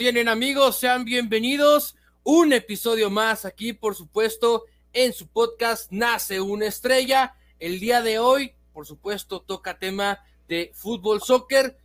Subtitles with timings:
[0.00, 1.94] Tienen amigos, sean bienvenidos.
[2.22, 4.64] Un episodio más aquí, por supuesto,
[4.94, 7.34] en su podcast Nace una estrella.
[7.58, 11.76] El día de hoy, por supuesto, toca tema de fútbol, soccer.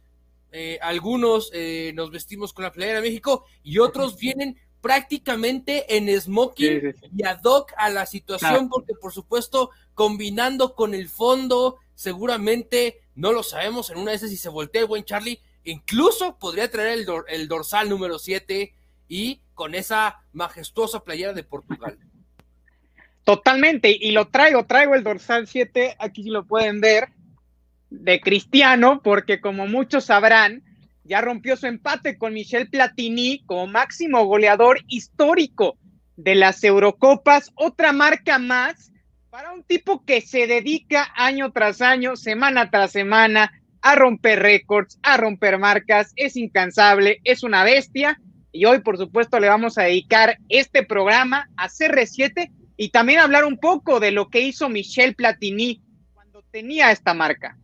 [0.53, 6.07] Eh, algunos eh, nos vestimos con la playera de México y otros vienen prácticamente en
[6.21, 13.01] smoking y ad hoc a la situación, porque por supuesto, combinando con el fondo, seguramente
[13.13, 16.71] no lo sabemos en una de esas si se voltea el buen Charlie, incluso podría
[16.71, 18.73] traer el, el dorsal número 7
[19.07, 21.97] y con esa majestuosa playera de Portugal.
[23.23, 27.09] Totalmente, y lo traigo, traigo el dorsal 7, aquí lo pueden ver,
[27.89, 30.63] de Cristiano, porque como muchos sabrán,
[31.03, 35.77] ya rompió su empate con Michel Platini como máximo goleador histórico
[36.17, 38.91] de las Eurocopas, otra marca más
[39.29, 43.51] para un tipo que se dedica año tras año, semana tras semana,
[43.85, 48.19] a romper récords, a romper marcas, es incansable, es una bestia.
[48.51, 53.45] Y hoy, por supuesto, le vamos a dedicar este programa a CR7 y también hablar
[53.45, 55.83] un poco de lo que hizo Michel Platini
[56.15, 57.59] cuando tenía esta marca.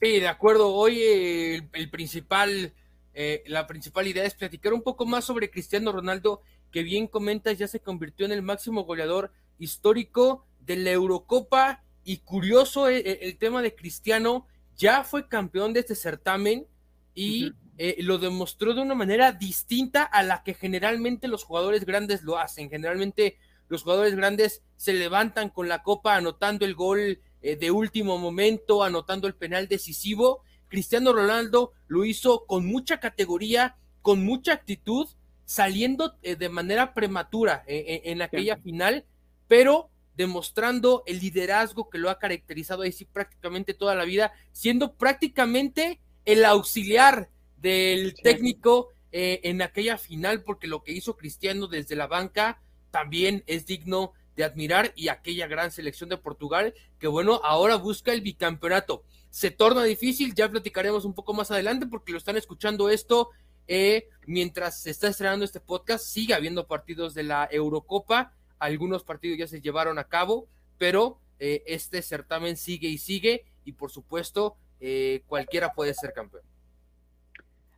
[0.00, 0.72] Sí, de acuerdo.
[0.72, 2.72] Hoy eh, el, principal,
[3.12, 7.58] eh, la principal idea es platicar un poco más sobre Cristiano Ronaldo, que bien comentas,
[7.58, 11.82] ya se convirtió en el máximo goleador histórico de la Eurocopa.
[12.04, 14.46] Y curioso eh, el, tema de Cristiano,
[14.80, 16.66] ya fue campeón de este certamen
[17.14, 17.52] y
[17.98, 22.70] lo demostró de una manera distinta a la que generalmente los jugadores grandes lo hacen.
[22.70, 23.38] Generalmente
[23.70, 28.82] los jugadores grandes se levantan con la copa anotando el gol eh, de último momento,
[28.82, 30.42] anotando el penal decisivo.
[30.68, 35.08] Cristiano Ronaldo lo hizo con mucha categoría, con mucha actitud,
[35.44, 39.04] saliendo eh, de manera prematura eh, en aquella final,
[39.46, 39.88] pero
[40.20, 45.98] demostrando el liderazgo que lo ha caracterizado ahí sí prácticamente toda la vida, siendo prácticamente
[46.26, 52.60] el auxiliar del técnico en aquella final, porque lo que hizo Cristiano desde la banca
[52.90, 58.12] también es digno de admirar y aquella gran selección de Portugal que bueno, ahora busca
[58.12, 59.02] el bicampeonato.
[59.30, 63.30] Se torna difícil, ya platicaremos un poco más adelante porque lo están escuchando esto
[63.72, 69.38] eh, mientras se está estrenando este podcast, sigue habiendo partidos de la Eurocopa, algunos partidos
[69.38, 70.46] ya se llevaron a cabo,
[70.78, 76.42] pero eh, este certamen sigue y sigue y por supuesto eh, cualquiera puede ser campeón.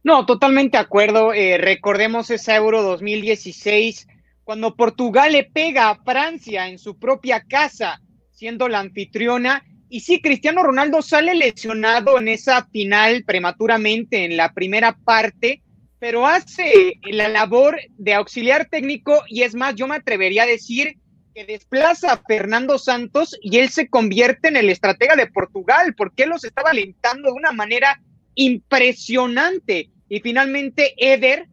[0.05, 1.33] No, totalmente de acuerdo.
[1.33, 4.09] recordemos ese Euro 2016
[4.45, 8.01] cuando Portugal le pega a Francia en su propia casa,
[8.33, 9.65] siendo la anfitriona.
[9.89, 15.63] Y sí, Cristiano Ronaldo sale lesionado en esa final prematuramente en la primera parte,
[16.03, 20.97] pero hace la labor de auxiliar técnico y es más, yo me atrevería a decir
[21.33, 26.25] que desplaza a Fernando Santos y él se convierte en el estratega de Portugal, porque
[26.25, 28.03] él los estaba alentando de una manera
[28.35, 29.91] impresionante.
[30.09, 31.47] Y finalmente Eder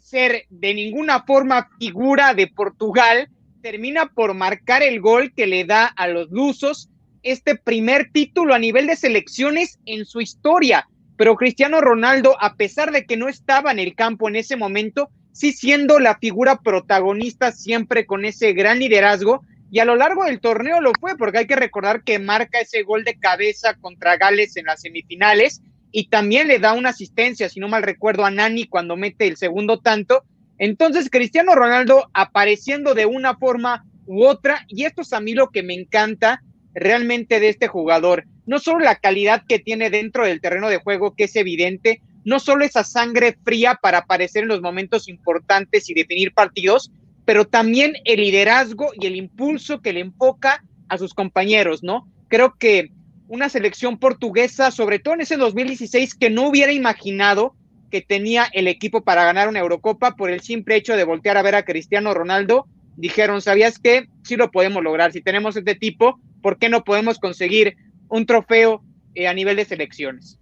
[0.00, 3.28] ser de ninguna forma figura de Portugal,
[3.60, 6.88] termina por marcar el gol que le da a los lusos
[7.22, 10.88] este primer título a nivel de selecciones en su historia.
[11.22, 15.08] Pero Cristiano Ronaldo, a pesar de que no estaba en el campo en ese momento,
[15.30, 19.44] sí siendo la figura protagonista siempre con ese gran liderazgo.
[19.70, 22.82] Y a lo largo del torneo lo fue, porque hay que recordar que marca ese
[22.82, 25.62] gol de cabeza contra Gales en las semifinales
[25.92, 29.36] y también le da una asistencia, si no mal recuerdo, a Nani cuando mete el
[29.36, 30.24] segundo tanto.
[30.58, 35.50] Entonces, Cristiano Ronaldo apareciendo de una forma u otra, y esto es a mí lo
[35.50, 36.42] que me encanta
[36.74, 38.24] realmente de este jugador.
[38.46, 42.40] No solo la calidad que tiene dentro del terreno de juego, que es evidente, no
[42.40, 46.90] solo esa sangre fría para aparecer en los momentos importantes y definir partidos,
[47.24, 52.08] pero también el liderazgo y el impulso que le enfoca a sus compañeros, ¿no?
[52.28, 52.90] Creo que
[53.28, 57.54] una selección portuguesa, sobre todo en ese 2016, que no hubiera imaginado
[57.90, 61.42] que tenía el equipo para ganar una Eurocopa por el simple hecho de voltear a
[61.42, 62.66] ver a Cristiano Ronaldo.
[62.96, 64.08] Dijeron, ¿sabías qué?
[64.24, 65.12] Sí lo podemos lograr.
[65.12, 67.76] Si tenemos este tipo, ¿por qué no podemos conseguir
[68.12, 70.38] un trofeo eh, a nivel de selecciones?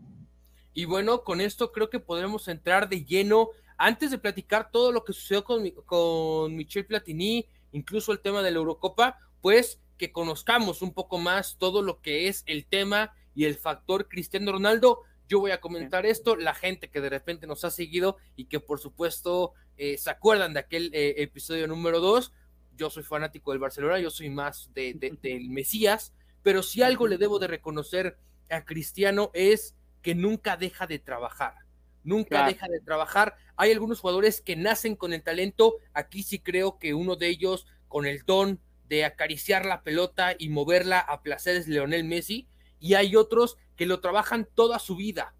[0.75, 3.51] Y bueno, con esto creo que podremos entrar de lleno.
[3.79, 8.51] Antes de platicar todo lo que sucedió con, con Michel Platini, incluso el tema de
[8.51, 13.45] la Eurocopa, pues que conozcamos un poco más todo lo que es el tema y
[13.45, 15.03] el factor Cristiano Ronaldo.
[15.29, 18.59] Yo voy a comentar esto, la gente que de repente nos ha seguido y que
[18.59, 22.33] por supuesto eh, se acuerdan de aquel eh, episodio número dos.
[22.77, 26.13] Yo soy fanático del Barcelona, yo soy más de, del Mesías,
[26.43, 28.19] pero si algo le debo de reconocer
[28.51, 31.55] a Cristiano es que nunca deja de trabajar.
[32.03, 33.37] Nunca deja de trabajar.
[33.57, 35.77] Hay algunos jugadores que nacen con el talento.
[35.93, 38.59] Aquí sí creo que uno de ellos, con el don,
[38.89, 42.49] de acariciar la pelota y moverla a placeres Leonel Messi,
[42.81, 45.35] y hay otros que lo trabajan toda su vida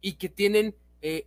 [0.00, 1.26] y que tienen eh,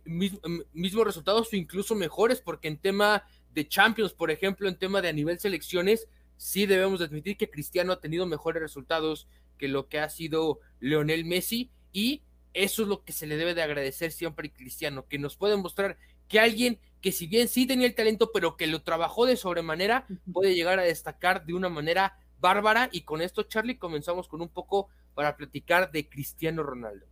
[0.72, 5.08] mismos resultados o incluso mejores, porque en tema de Champions, por ejemplo, en tema de
[5.08, 9.98] a nivel selecciones, sí debemos admitir que Cristiano ha tenido mejores resultados que lo que
[9.98, 12.22] ha sido Leonel Messi y
[12.54, 15.56] eso es lo que se le debe de agradecer siempre a Cristiano, que nos puede
[15.56, 15.98] mostrar
[16.28, 20.06] que alguien que si bien sí tenía el talento, pero que lo trabajó de sobremanera,
[20.32, 22.88] puede llegar a destacar de una manera bárbara.
[22.92, 27.06] Y con esto, Charlie, comenzamos con un poco para platicar de Cristiano Ronaldo.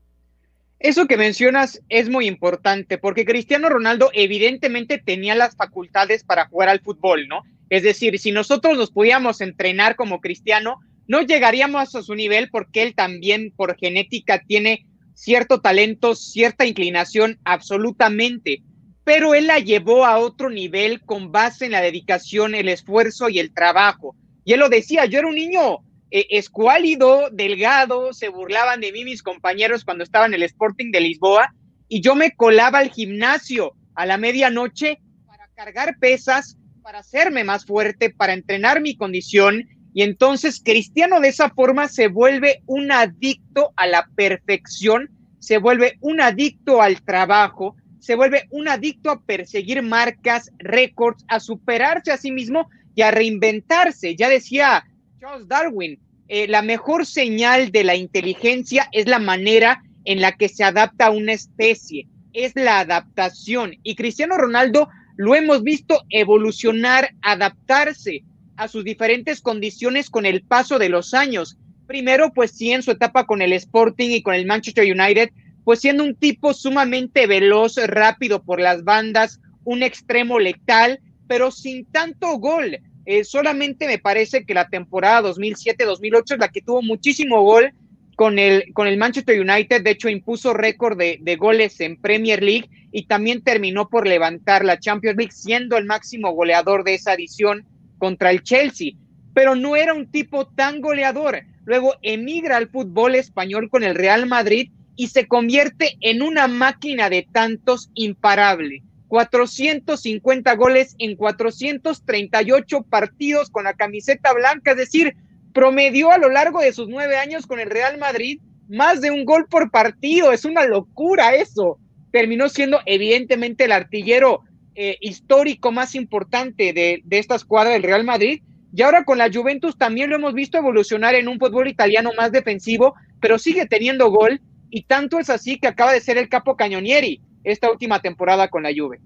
[0.78, 6.68] Eso que mencionas es muy importante porque Cristiano Ronaldo evidentemente tenía las facultades para jugar
[6.68, 7.42] al fútbol, ¿no?
[7.68, 12.82] Es decir, si nosotros nos pudiéramos entrenar como Cristiano, no llegaríamos a su nivel porque
[12.82, 18.62] él también por genética tiene cierto talento, cierta inclinación, absolutamente,
[19.04, 23.38] pero él la llevó a otro nivel con base en la dedicación, el esfuerzo y
[23.38, 24.14] el trabajo.
[24.44, 25.78] Y él lo decía, yo era un niño
[26.10, 31.00] eh, escuálido, delgado, se burlaban de mí mis compañeros cuando estaba en el Sporting de
[31.00, 31.52] Lisboa
[31.88, 37.66] y yo me colaba al gimnasio a la medianoche para cargar pesas, para hacerme más
[37.66, 43.72] fuerte, para entrenar mi condición y entonces Cristiano de esa forma se vuelve un adicto
[43.74, 45.10] a la perfección,
[45.40, 51.40] se vuelve un adicto al trabajo, se vuelve un adicto a perseguir marcas, récords, a
[51.40, 54.14] superarse a sí mismo y a reinventarse.
[54.14, 54.86] Ya decía
[55.18, 55.98] Charles Darwin,
[56.28, 61.06] eh, la mejor señal de la inteligencia es la manera en la que se adapta
[61.06, 63.72] a una especie, es la adaptación.
[63.82, 68.22] Y Cristiano Ronaldo lo hemos visto evolucionar, adaptarse
[68.56, 71.58] a sus diferentes condiciones con el paso de los años.
[71.86, 75.30] Primero, pues sí, en su etapa con el Sporting y con el Manchester United,
[75.64, 81.84] pues siendo un tipo sumamente veloz, rápido por las bandas, un extremo letal, pero sin
[81.86, 82.78] tanto gol.
[83.04, 87.72] Eh, solamente me parece que la temporada 2007-2008 es la que tuvo muchísimo gol
[88.16, 89.82] con el, con el Manchester United.
[89.82, 94.64] De hecho, impuso récord de, de goles en Premier League y también terminó por levantar
[94.64, 97.64] la Champions League, siendo el máximo goleador de esa edición
[97.98, 98.92] contra el Chelsea.
[99.34, 101.42] Pero no era un tipo tan goleador.
[101.66, 107.10] Luego emigra al fútbol español con el Real Madrid y se convierte en una máquina
[107.10, 115.16] de tantos imparable 450 goles en 438 partidos con la camiseta blanca, es decir,
[115.56, 119.24] promedió a lo largo de sus nueve años con el Real Madrid más de un
[119.24, 121.78] gol por partido, es una locura eso.
[122.12, 124.42] Terminó siendo evidentemente el artillero
[124.74, 128.42] eh, histórico más importante de, de esta escuadra del Real Madrid.
[128.74, 132.32] Y ahora con la Juventus también lo hemos visto evolucionar en un fútbol italiano más
[132.32, 136.54] defensivo, pero sigue teniendo gol y tanto es así que acaba de ser el capo
[136.58, 139.00] Cañonieri esta última temporada con la Juve.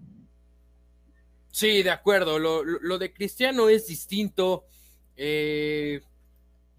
[1.53, 2.41] Sí, de acuerdo.
[2.41, 4.65] Lo, de Cristiano es distinto.
[5.17, 6.01] Eh,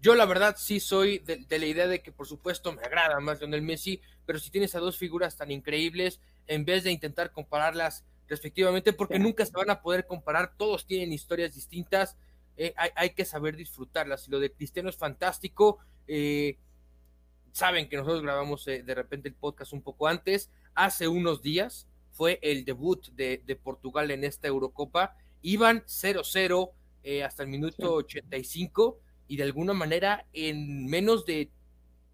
[0.02, 3.38] yo la verdad sí soy de, la idea de que por supuesto me agrada más
[3.38, 8.04] Lionel Messi, pero si tienes a dos figuras tan increíbles, en vez de intentar compararlas
[8.26, 12.16] respectivamente, porque nunca se van a poder comparar, todos tienen historias distintas,
[12.56, 14.26] eh, hay, que saber disfrutarlas.
[14.26, 15.78] Y lo de Cristiano es fantástico.
[16.06, 16.58] Eh,
[17.52, 22.38] saben que nosotros grabamos de repente el podcast un poco antes hace unos días fue
[22.42, 25.16] el debut de, Portugal en esta Eurocopa.
[25.42, 26.72] Iban 0-0
[27.04, 29.00] eh, hasta el minuto 85
[29.32, 31.50] y de alguna manera en menos de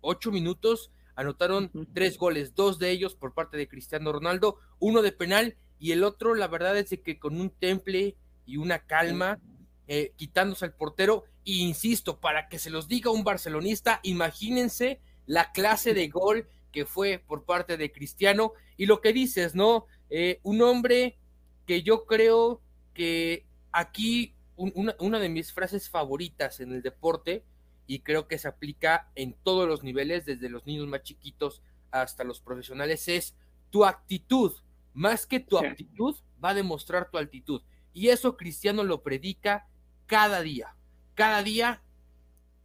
[0.01, 5.11] ocho minutos anotaron tres goles, dos de ellos por parte de Cristiano Ronaldo, uno de
[5.11, 8.15] penal y el otro, la verdad es que con un temple
[8.47, 9.41] y una calma,
[9.89, 15.51] eh, quitándose al portero, e insisto, para que se los diga un barcelonista, imagínense la
[15.51, 18.53] clase de gol que fue por parte de Cristiano.
[18.77, 19.87] Y lo que dices, ¿no?
[20.09, 21.19] Eh, un hombre
[21.67, 22.63] que yo creo
[22.95, 27.45] que aquí una, de mis frases favoritas en el deporte,
[27.87, 32.25] y creo que se aplica en todos los niveles, desde los niños más chiquitos hasta
[32.25, 33.35] los profesionales, es
[33.71, 34.53] tu actitud,
[34.93, 37.63] más que tu actitud, va a demostrar tu altitud.
[37.95, 39.69] Y eso Cristiano lo predica
[40.07, 40.77] cada día.
[41.15, 41.83] Cada día,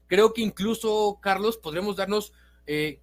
[0.08, 2.34] creo que incluso, Carlos, podremos darnos
[2.66, 3.00] eh,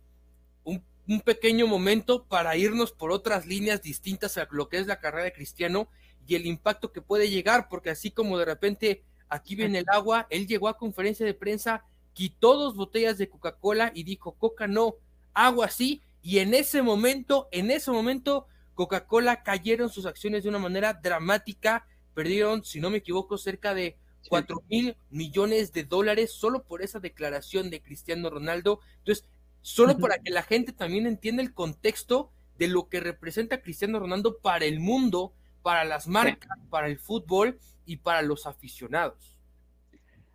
[0.65, 5.25] un pequeño momento para irnos por otras líneas distintas a lo que es la carrera
[5.25, 5.89] de Cristiano
[6.31, 10.29] y el impacto que puede llegar, porque así como de repente aquí viene el agua,
[10.31, 14.95] él llegó a conferencia de prensa, quitó dos botellas de Coca-Cola y dijo, Coca no,
[15.35, 20.61] agua sí, y en ese momento, en ese momento, Coca-Cola cayeron sus acciones de una
[20.61, 21.85] manera dramática,
[22.15, 23.97] perdieron, si no me equivoco, cerca de
[24.29, 28.79] cuatro mil millones de dólares solo por esa declaración de Cristiano Ronaldo.
[28.99, 29.27] Entonces,
[29.63, 34.39] solo para que la gente también entienda el contexto de lo que representa Cristiano Ronaldo
[34.39, 39.39] para el mundo, para las marcas, para el fútbol y para los aficionados.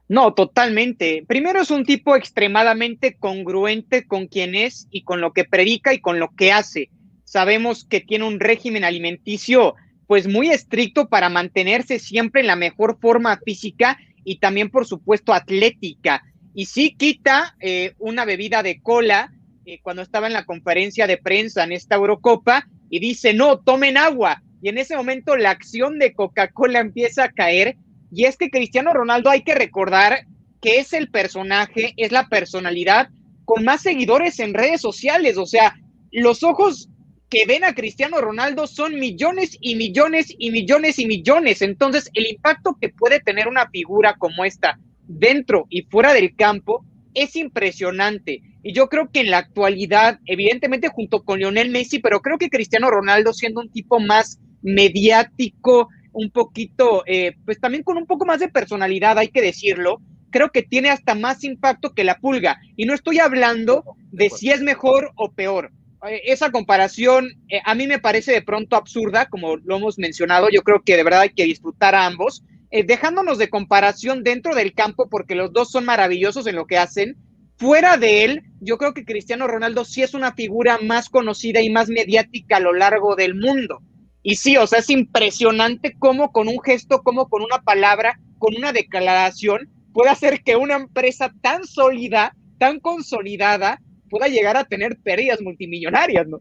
[0.07, 1.25] No, totalmente.
[1.27, 5.99] Primero es un tipo extremadamente congruente con quien es y con lo que predica y
[5.99, 6.89] con lo que hace.
[7.23, 9.73] sabemos que tiene un régimen alimenticio
[10.05, 15.33] pues muy estricto para mantenerse siempre en la mejor forma física y también por supuesto
[15.33, 16.21] atlética.
[16.53, 19.33] Y sí quita eh, una bebida de cola
[19.65, 23.97] eh, cuando estaba en la conferencia de prensa en esta Eurocopa y dice, no, tomen
[23.97, 24.43] agua.
[24.65, 27.77] Y en ese momento la acción de Coca-Cola empieza a caer.
[28.11, 30.25] Y es que Cristiano Ronaldo hay que recordar
[30.59, 33.09] que es el personaje, es la personalidad
[33.45, 35.37] con más seguidores en redes sociales.
[35.37, 35.75] O sea,
[36.11, 36.89] los ojos
[37.29, 41.61] que ven a Cristiano Ronaldo son millones y millones y millones y millones.
[41.61, 46.83] Entonces, el impacto que puede tener una figura como esta dentro y fuera del campo
[47.13, 48.41] es impresionante.
[48.63, 52.49] Y yo creo que en la actualidad, evidentemente junto con Lionel Messi, pero creo que
[52.49, 58.25] Cristiano Ronaldo siendo un tipo más mediático, un poquito, eh, pues también con un poco
[58.25, 62.59] más de personalidad, hay que decirlo, creo que tiene hasta más impacto que la pulga.
[62.75, 65.71] Y no estoy hablando de si es mejor o peor.
[66.09, 70.47] Eh, esa comparación eh, a mí me parece de pronto absurda, como lo hemos mencionado.
[70.51, 74.73] Yo creo que de verdad hay que disfrutar a ambos, dejándonos de comparación dentro del
[74.73, 77.15] campo, porque los dos son maravillosos en lo que hacen
[77.57, 81.69] fuera de él, yo creo que Cristiano Ronaldo sí es una figura más conocida y
[81.69, 83.81] más mediática a lo largo del mundo.
[84.27, 88.55] Y sí, o sea, es impresionante cómo con un gesto, cómo con una palabra, con
[88.57, 93.79] una declaración, puede hacer que una empresa tan sólida, tan consolidada,
[94.09, 96.39] pueda llegar a tener pérdidas multimillonarias, ¿no?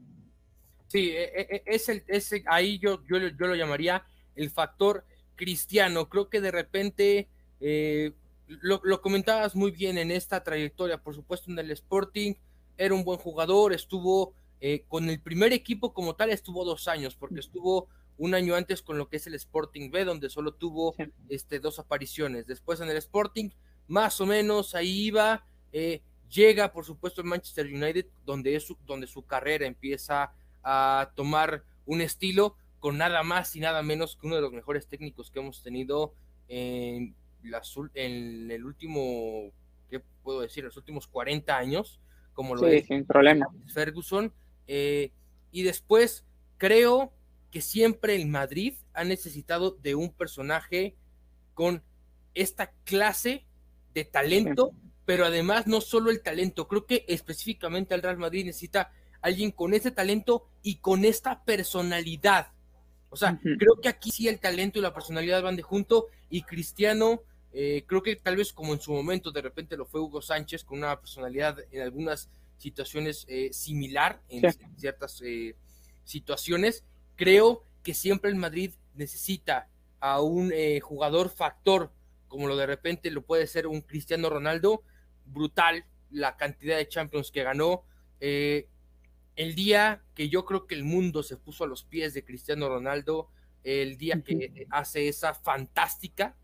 [0.88, 2.02] Sí, e, e, e, es el,
[2.46, 4.02] ahí yo, yo, yo lo llamaría
[4.34, 5.04] el factor
[5.36, 6.08] cristiano.
[6.08, 7.28] Creo que de repente
[7.60, 8.12] eh,
[8.46, 12.32] lo, comentabas muy bien en esta trayectoria, por supuesto en el Sporting,
[12.78, 17.16] era un buen jugador, estuvo eh, con el primer equipo como tal, estuvo dos años,
[17.16, 20.94] porque estuvo un año antes con lo que es el Sporting B, donde solo tuvo
[21.28, 22.46] este, dos apariciones.
[22.46, 23.50] Después en el Sporting,
[23.88, 28.76] más o menos ahí iba, eh, llega por supuesto el Manchester United, donde, es su,
[28.86, 30.32] donde su carrera empieza
[30.62, 34.86] a tomar un estilo con nada más y nada menos que uno de los mejores
[34.86, 36.14] técnicos que hemos tenido
[36.48, 37.14] en
[37.94, 39.52] en el último,
[39.90, 40.64] ¿qué puedo decir?
[40.64, 42.00] Los últimos 40 años,
[42.32, 43.46] como lo es sin problema.
[43.72, 44.32] Ferguson.
[44.66, 45.12] Eh,
[45.50, 46.24] y después
[46.58, 47.12] creo
[47.50, 50.96] que siempre el Madrid ha necesitado de un personaje
[51.54, 51.82] con
[52.34, 53.44] esta clase
[53.92, 54.72] de talento,
[55.04, 59.72] pero además no solo el talento, creo que específicamente el Real Madrid necesita alguien con
[59.72, 62.48] ese talento y con esta personalidad.
[63.10, 66.42] O sea, creo que aquí sí el talento y la personalidad van de junto y
[66.42, 67.22] Cristiano
[67.56, 70.64] eh, creo que tal vez como en su momento de repente lo fue Hugo Sánchez
[70.64, 72.28] con una personalidad en algunas
[72.64, 74.42] situaciones eh, similar en,
[74.76, 75.54] ciertas eh,
[76.02, 76.82] situaciones.
[77.14, 79.68] Creo que siempre el Madrid necesita
[80.00, 81.90] a un jugador factor
[82.28, 84.82] como lo de repente lo puede ser un Cristiano Ronaldo,
[85.24, 87.84] brutal la cantidad de Champions que ganó.
[88.20, 92.68] el día que yo creo que el mundo se puso a los pies de Cristiano
[92.68, 93.28] Ronaldo,
[93.62, 96.36] el día que hace esa fantástica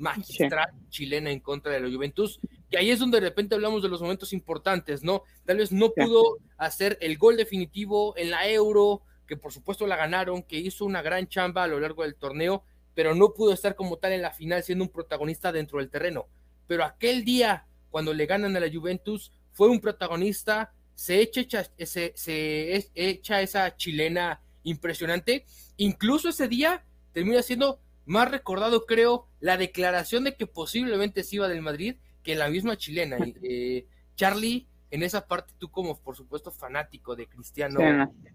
[0.00, 2.40] magistral chilena en contra de la Juventus.
[2.70, 5.22] Y ahí es donde de repente hablamos de los momentos importantes, ¿no?
[5.44, 9.96] Tal vez no pudo hacer el gol definitivo en la Euro, que por supuesto la
[9.96, 12.64] ganaron, que hizo una gran chamba a lo largo del torneo,
[12.94, 16.26] pero no pudo estar como tal en la final siendo un protagonista dentro del terreno.
[16.66, 22.12] Pero aquel día, cuando le ganan a la Juventus, fue un protagonista, se echa, se,
[22.14, 25.44] se echa esa chilena impresionante.
[25.76, 31.48] Incluso ese día termina siendo más recordado, creo, la declaración de que posiblemente se iba
[31.48, 33.16] del Madrid que la misma chilena.
[33.42, 37.80] Eh, Charlie, en esa parte, tú como, por supuesto, fanático de Cristiano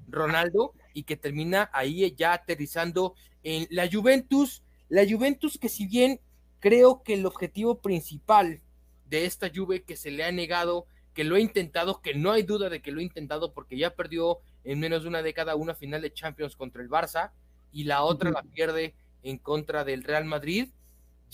[0.07, 4.63] Ronaldo, y que termina ahí ya aterrizando en la Juventus.
[4.89, 6.19] La Juventus que si bien
[6.59, 8.61] creo que el objetivo principal
[9.07, 12.43] de esta Juve que se le ha negado, que lo ha intentado, que no hay
[12.43, 15.75] duda de que lo ha intentado porque ya perdió en menos de una década una
[15.75, 17.31] final de Champions contra el Barça
[17.71, 20.69] y la otra la pierde en contra del Real Madrid.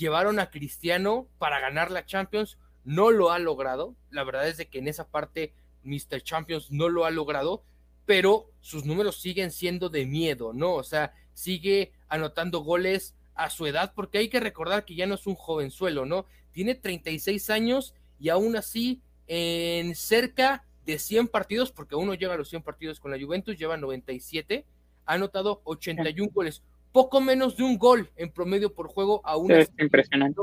[0.01, 3.93] Llevaron a Cristiano para ganar la Champions, no lo ha logrado.
[4.10, 5.53] La verdad es de que en esa parte
[5.84, 6.24] Mr.
[6.24, 7.63] Champions no lo ha logrado,
[8.08, 10.74] pero sus números siguen siendo de miedo, ¿no?
[10.74, 15.13] O sea, sigue anotando goles a su edad, porque hay que recordar que ya no
[15.13, 16.25] es un jovenzuelo, ¿no?
[16.51, 22.38] Tiene 36 años y aún así en cerca de 100 partidos, porque uno llega a
[22.38, 24.65] los 100 partidos con la Juventus, lleva 97,
[25.05, 29.51] ha anotado 81 goles poco menos de un gol en promedio por juego a un
[29.79, 30.41] impresionante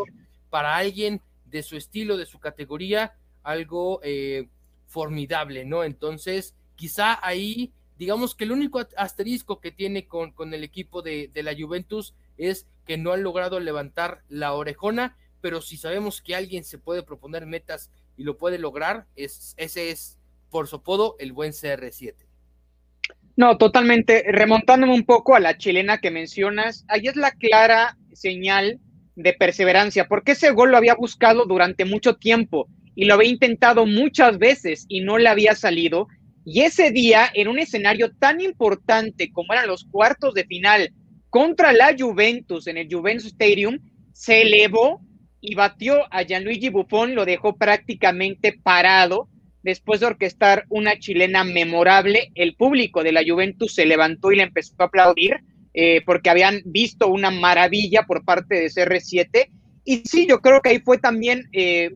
[0.51, 4.49] para alguien de su estilo, de su categoría, algo eh,
[4.87, 5.85] formidable, ¿no?
[5.85, 11.31] Entonces, quizá ahí, digamos que el único asterisco que tiene con, con el equipo de,
[11.33, 16.35] de, la Juventus es que no han logrado levantar la orejona, pero si sabemos que
[16.35, 20.19] alguien se puede proponer metas y lo puede lograr, es, ese es,
[20.51, 22.28] por su apodo, el buen CR7.
[23.39, 24.25] No, totalmente.
[24.33, 28.81] Remontándome un poco a la chilena que mencionas, ahí es la clara señal
[29.15, 32.67] de perseverancia, porque ese gol lo había buscado durante mucho tiempo
[32.97, 36.09] y lo había intentado muchas veces y no le había salido.
[36.45, 40.91] Y ese día, en un escenario tan importante como eran los cuartos de final
[41.31, 43.79] contra la Juventus en el Juventus Stadium,
[44.13, 45.01] se elevó
[45.41, 49.29] y batió a Gianluigi Buffon, lo dejó prácticamente parado
[49.63, 52.31] después de orquestar una chilena memorable.
[52.35, 55.41] El público de la Juventus se levantó y le empezó a aplaudir
[55.75, 59.49] eh, porque habían visto una maravilla por parte de CR7.
[59.85, 61.91] Y sí, yo creo que ahí fue también eh,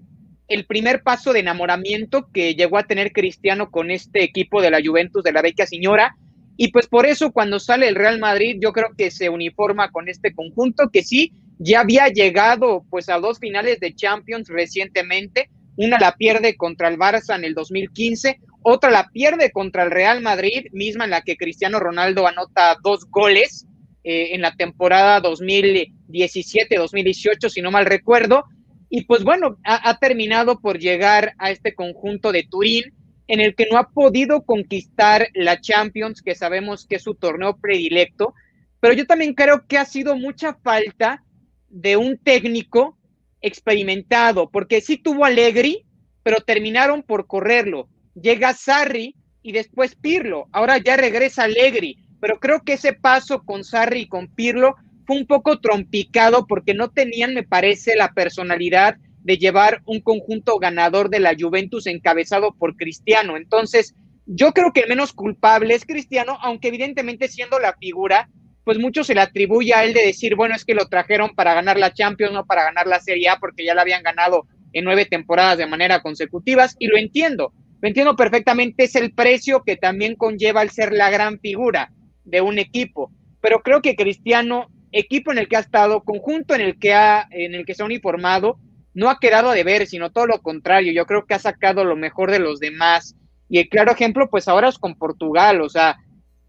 [0.48, 4.80] el primer paso de enamoramiento que llegó a tener Cristiano con este equipo de la
[4.84, 6.16] Juventus de la Vecchia Señora.
[6.56, 10.08] Y pues por eso cuando sale el Real Madrid, yo creo que se uniforma con
[10.08, 15.48] este conjunto que sí, ya había llegado pues a dos finales de Champions recientemente.
[15.76, 20.20] Una la pierde contra el Barça en el 2015, otra la pierde contra el Real
[20.20, 23.66] Madrid, misma en la que Cristiano Ronaldo anota dos goles
[24.04, 28.44] eh, en la temporada 2017-2018, si no mal recuerdo.
[28.90, 32.92] Y pues bueno, ha, terminado por llegar a este conjunto de Turín,
[33.26, 37.56] en el que no ha podido conquistar la Champions, que sabemos que es su torneo
[37.56, 38.34] predilecto,
[38.80, 41.24] pero yo también creo que ha sido mucha falta
[41.70, 42.98] de un técnico
[43.42, 45.84] experimentado, porque sí tuvo Allegri,
[46.22, 47.88] pero terminaron por correrlo.
[48.14, 50.46] Llega Sarri y después Pirlo.
[50.52, 54.76] Ahora ya regresa Allegri, pero creo que ese paso con Sarri y con Pirlo
[55.06, 60.58] fue un poco trompicado porque no tenían, me parece, la personalidad de llevar un conjunto
[60.58, 63.36] ganador de la Juventus encabezado por Cristiano.
[63.36, 63.94] Entonces,
[64.26, 68.28] yo creo que el menos culpable es Cristiano, aunque evidentemente siendo la figura,
[68.64, 71.54] pues mucho se le atribuye a él de decir, bueno, es que lo trajeron para
[71.54, 74.84] ganar la Champions, no para ganar la Serie A, porque ya la habían ganado en
[74.84, 79.76] nueve temporadas de manera consecutivas, y lo entiendo, lo entiendo perfectamente, es el precio que
[79.76, 81.92] también conlleva el ser la gran figura
[82.24, 86.60] de un equipo, pero creo que Cristiano, equipo en el que ha estado, conjunto en
[86.60, 88.58] el que ha, en el que se ha uniformado,
[88.94, 91.96] no ha quedado de ver, sino todo lo contrario, yo creo que ha sacado lo
[91.96, 93.16] mejor de los demás,
[93.48, 95.98] y el claro ejemplo, pues ahora es con Portugal, o sea,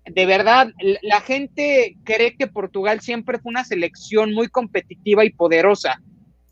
[0.05, 0.69] de verdad,
[1.01, 6.01] la gente cree que Portugal siempre fue una selección muy competitiva y poderosa,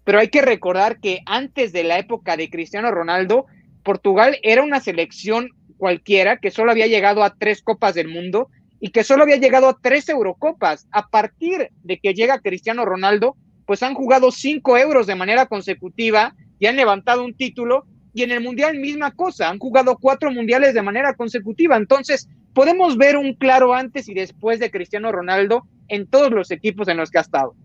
[0.03, 3.45] pero hay que recordar que antes de la época de Cristiano Ronaldo,
[3.83, 8.89] Portugal era una selección cualquiera que solo había llegado a tres copas del mundo y
[8.89, 10.87] que solo había llegado a tres Eurocopas.
[10.91, 13.35] A partir de que llega Cristiano Ronaldo,
[13.65, 18.31] pues han jugado cinco euros de manera consecutiva y han levantado un título y en
[18.31, 21.77] el Mundial misma cosa, han jugado cuatro mundiales de manera consecutiva.
[21.77, 26.87] Entonces, podemos ver un claro antes y después de Cristiano Ronaldo en todos los equipos
[26.87, 27.55] en los que ha estado.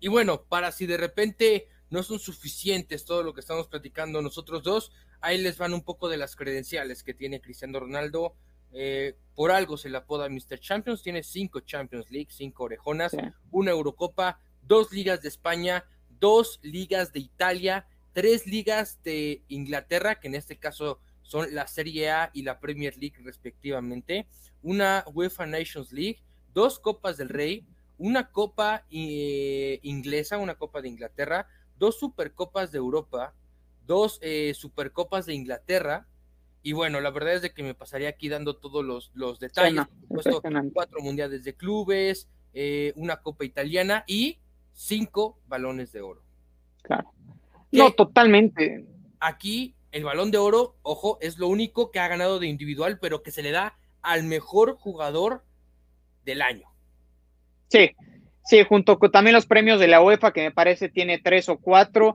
[0.00, 4.62] Y bueno, para si de repente no son suficientes todo lo que estamos platicando nosotros
[4.62, 8.34] dos, ahí les van un poco de las credenciales que tiene Cristiano Ronaldo.
[8.72, 10.58] Eh, por algo se le apoda Mr.
[10.58, 13.16] Champions, tiene cinco Champions League, cinco orejonas,
[13.50, 15.84] una Eurocopa, dos ligas de España,
[16.20, 22.10] dos ligas de Italia, tres ligas de Inglaterra, que en este caso son la Serie
[22.10, 24.26] A y la Premier League respectivamente,
[24.62, 26.22] una UEFA Nations League,
[26.54, 27.66] dos Copas del Rey,
[27.98, 33.34] una Copa eh, inglesa, una Copa de Inglaterra, dos Supercopas de Europa,
[33.86, 36.06] dos eh, Supercopas de Inglaterra,
[36.62, 39.84] y bueno, la verdad es de que me pasaría aquí dando todos los, los detalles,
[40.72, 44.38] cuatro mundiales de clubes, eh, una Copa italiana y
[44.72, 46.22] cinco balones de oro.
[46.82, 47.12] Claro.
[47.70, 48.84] No, totalmente.
[49.20, 53.22] Aquí el balón de oro, ojo, es lo único que ha ganado de individual, pero
[53.22, 55.42] que se le da al mejor jugador
[56.26, 56.68] del año.
[57.68, 57.92] Sí,
[58.44, 61.56] sí, junto con también los premios de la UEFA, que me parece tiene tres o
[61.56, 62.14] cuatro.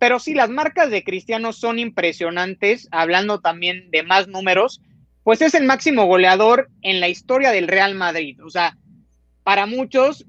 [0.00, 4.80] Pero sí, las marcas de Cristiano son impresionantes, hablando también de más números,
[5.22, 8.42] pues es el máximo goleador en la historia del Real Madrid.
[8.44, 8.76] O sea,
[9.44, 10.26] para muchos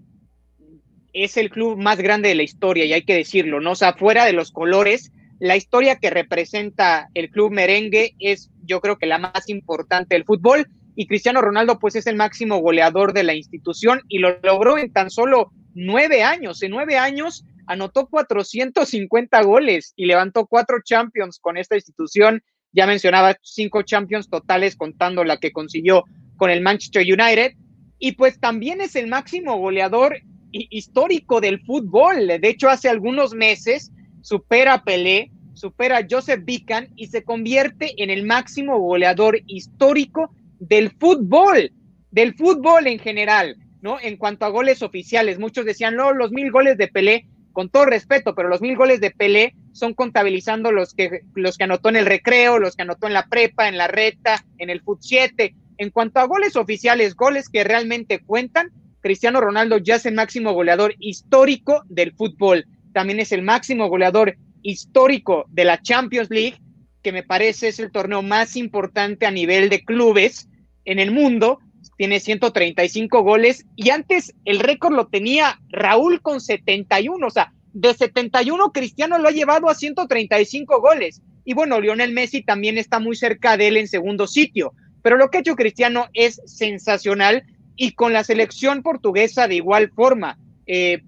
[1.13, 3.71] es el club más grande de la historia, y hay que decirlo, ¿no?
[3.71, 5.11] O sea, fuera de los colores,
[5.41, 10.23] la historia que representa el club merengue es, yo creo que la más importante del
[10.23, 14.77] fútbol, y Cristiano Ronaldo, pues es el máximo goleador de la institución, y lo logró
[14.77, 16.61] en tan solo nueve años.
[16.61, 22.43] En nueve años anotó 450 goles y levantó cuatro Champions con esta institución.
[22.71, 26.03] Ya mencionaba cinco Champions totales, contando la que consiguió
[26.37, 27.53] con el Manchester United.
[27.97, 30.17] Y pues también es el máximo goleador
[30.51, 32.27] histórico del fútbol.
[32.27, 38.01] De hecho, hace algunos meses supera a Pelé, supera a Joseph Bican y se convierte
[38.01, 41.71] en el máximo goleador histórico del fútbol,
[42.11, 43.99] del fútbol en general, ¿no?
[43.99, 47.85] En cuanto a goles oficiales, muchos decían, no, los mil goles de Pelé, con todo
[47.85, 51.97] respeto, pero los mil goles de Pelé son contabilizando los que, los que anotó en
[51.97, 55.53] el recreo, los que anotó en la prepa, en la reta, en el Fut 7.
[55.77, 60.53] en cuanto a goles oficiales, goles que realmente cuentan, Cristiano Ronaldo ya es el máximo
[60.53, 62.65] goleador histórico del fútbol.
[62.93, 66.57] También es el máximo goleador histórico de la Champions League,
[67.01, 70.49] que me parece es el torneo más importante a nivel de clubes
[70.85, 71.59] en el mundo.
[71.97, 77.25] Tiene 135 goles y antes el récord lo tenía Raúl con 71.
[77.25, 81.21] O sea, de 71 Cristiano lo ha llevado a 135 goles.
[81.43, 84.73] Y bueno, Lionel Messi también está muy cerca de él en segundo sitio.
[85.01, 87.43] Pero lo que ha hecho Cristiano es sensacional
[87.75, 90.37] y con la selección portuguesa de igual forma.
[90.67, 91.01] Eh,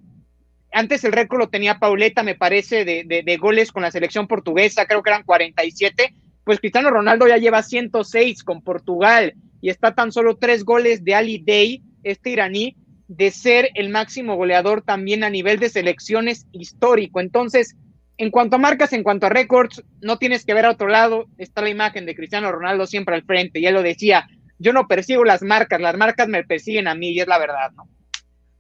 [0.74, 5.04] antes el récord lo tenía Pauleta, me parece, de, goles con la selección portuguesa, creo
[5.04, 6.14] que eran 47.
[6.44, 11.16] Pues Cristiano Ronaldo ya lleva 106 con Portugal y está tan solo tres goles de
[11.16, 12.76] Ali Day, este iraní,
[13.08, 17.22] de ser el máximo goleador también a nivel de selecciones histórico.
[17.22, 17.76] Entonces,
[18.18, 21.26] en cuanto a marcas, en cuanto a récords, no tienes que ver a otro lado,
[21.38, 24.28] está la imagen de Cristiano Ronaldo siempre al frente, ya lo decía,
[24.60, 27.72] yo no persigo las marcas, las marcas me persiguen a mí y es la verdad,
[27.76, 27.88] ¿no?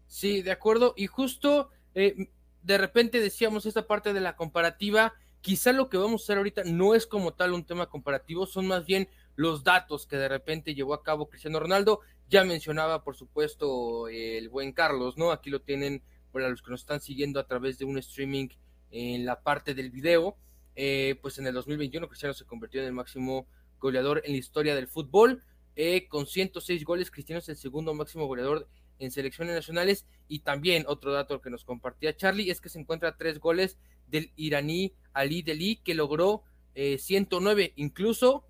[0.08, 2.30] Sí, de acuerdo, y justo eh,
[2.62, 6.64] de repente decíamos esta parte de la comparativa, quizá lo que vamos a hacer ahorita
[6.66, 10.76] no es como tal un tema comparativo, son más bien los datos que de repente
[10.76, 12.02] llevó a cabo Cristiano Ronaldo.
[12.30, 15.32] Ya mencionaba, por supuesto, el buen Carlos, ¿no?
[15.32, 16.02] Aquí lo tienen
[16.32, 18.50] para los que nos están siguiendo a través de un streaming
[18.92, 20.38] en la parte del video.
[20.76, 23.46] Eh, pues en el 2021 Cristiano se convirtió en el máximo
[23.80, 25.44] goleador en la historia del fútbol.
[25.76, 28.68] Eh, con 106 goles, Cristiano es el segundo máximo goleador
[29.00, 30.06] en selecciones nacionales.
[30.28, 33.78] Y también otro dato que nos compartía Charlie es que se encuentra tres goles
[34.08, 36.44] del iraní Ali Deli, que logró
[36.76, 37.64] 109.
[37.64, 38.46] Eh, Incluso,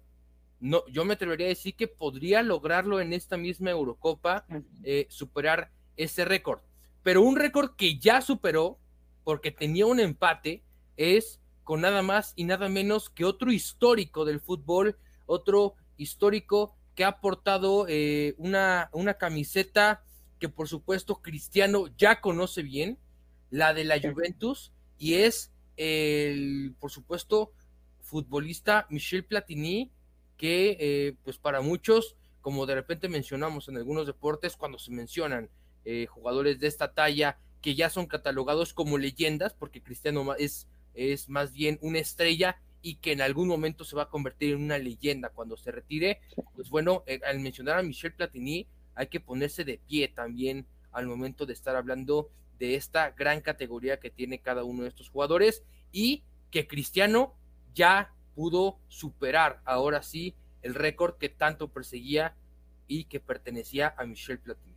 [0.60, 4.46] no, yo me atrevería a decir que podría lograrlo en esta misma Eurocopa,
[4.84, 6.60] eh, superar ese récord.
[7.04, 8.80] Pero un récord que ya superó,
[9.24, 10.64] porque tenía un empate,
[10.98, 17.04] es con nada más y nada menos que otro histórico del fútbol, otro histórico que
[17.04, 20.04] ha portado eh, una, una camiseta
[20.44, 22.98] que por supuesto Cristiano ya conoce bien,
[23.50, 27.54] la de la Juventus, y es el, por supuesto,
[28.02, 29.90] futbolista Michel Platini,
[30.36, 35.50] que eh, pues para muchos, como de repente mencionamos en algunos deportes, cuando se mencionan
[35.86, 41.30] eh, jugadores de esta talla que ya son catalogados como leyendas, porque Cristiano es, es
[41.30, 44.78] más bien una estrella y que en algún momento se va a convertir en una
[44.78, 46.20] leyenda cuando se retire,
[46.54, 51.08] pues bueno, eh, al mencionar a Michel Platini, hay que ponerse de pie también al
[51.08, 52.30] momento de estar hablando
[52.60, 57.36] de esta gran categoría que tiene cada uno de estos jugadores y que Cristiano
[57.74, 62.36] ya pudo superar ahora sí el récord que tanto perseguía
[62.88, 64.74] y que pertenecía a Michel Platini.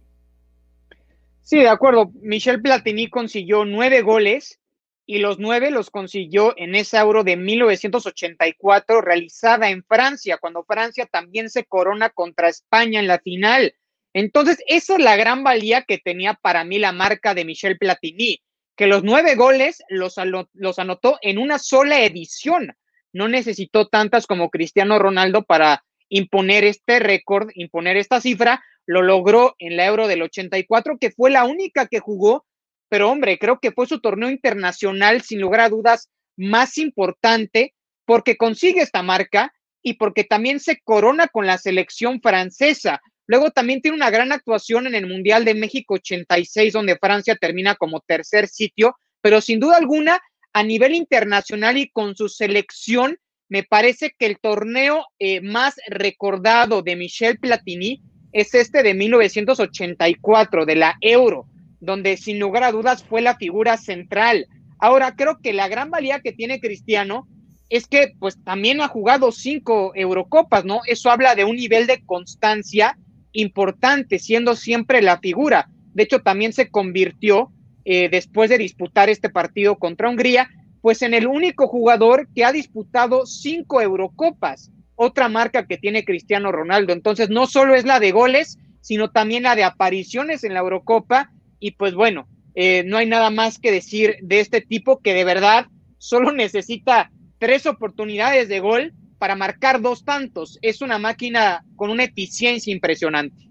[1.42, 2.10] Sí, de acuerdo.
[2.14, 4.60] Michel Platini consiguió nueve goles
[5.06, 11.06] y los nueve los consiguió en esa Euro de 1984 realizada en Francia, cuando Francia
[11.06, 13.74] también se corona contra España en la final.
[14.16, 18.40] Entonces, esa es la gran valía que tenía para mí la marca de Michel Platini,
[18.74, 20.14] que los nueve goles los,
[20.54, 22.74] los anotó en una sola edición.
[23.12, 28.64] No necesitó tantas como Cristiano Ronaldo para imponer este récord, imponer esta cifra.
[28.86, 32.46] Lo logró en la Euro del 84, que fue la única que jugó,
[32.88, 37.74] pero hombre, creo que fue su torneo internacional, sin lugar a dudas, más importante,
[38.06, 39.52] porque consigue esta marca
[39.82, 43.02] y porque también se corona con la selección francesa.
[43.26, 47.74] Luego también tiene una gran actuación en el Mundial de México 86, donde Francia termina
[47.74, 50.20] como tercer sitio, pero sin duda alguna,
[50.52, 56.82] a nivel internacional y con su selección, me parece que el torneo eh, más recordado
[56.82, 58.00] de Michel Platini
[58.32, 61.46] es este de 1984, de la Euro,
[61.80, 64.46] donde sin lugar a dudas fue la figura central.
[64.78, 67.26] Ahora, creo que la gran valía que tiene Cristiano
[67.68, 70.80] es que pues también ha jugado cinco Eurocopas, ¿no?
[70.86, 72.96] Eso habla de un nivel de constancia
[73.36, 75.68] importante, siendo siempre la figura.
[75.94, 77.50] De hecho, también se convirtió,
[77.84, 80.48] eh, después de disputar este partido contra Hungría,
[80.80, 86.52] pues en el único jugador que ha disputado cinco Eurocopas, otra marca que tiene Cristiano
[86.52, 86.92] Ronaldo.
[86.92, 91.30] Entonces, no solo es la de goles, sino también la de apariciones en la Eurocopa.
[91.58, 95.24] Y pues bueno, eh, no hay nada más que decir de este tipo que de
[95.24, 95.66] verdad
[95.98, 100.58] solo necesita tres oportunidades de gol para marcar dos tantos.
[100.62, 103.46] Es una máquina con una eficiencia impresionante.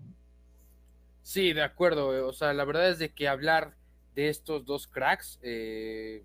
[1.26, 2.28] Sí, de acuerdo.
[2.28, 3.74] O sea, la verdad es de que hablar
[4.14, 6.24] de estos dos cracks, eh,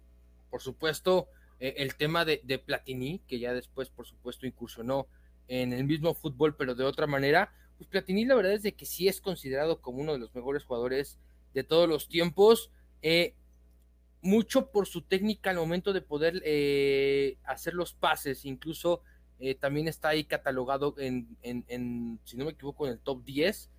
[0.51, 5.07] por supuesto, eh, el tema de, Platini, que ya después, por supuesto, incursionó
[5.49, 8.85] en el mismo fútbol, pero de otra manera, pues Platini la verdad es de que
[8.85, 11.19] sí es considerado como uno de los mejores jugadores
[11.55, 12.71] de todos los tiempos.
[13.01, 13.35] Eh,
[14.21, 16.43] mucho por su técnica al momento de poder
[17.45, 19.03] hacer los pases, incluso
[19.41, 23.71] eh, también está ahí catalogado en, en, si no me equivoco, en el top 10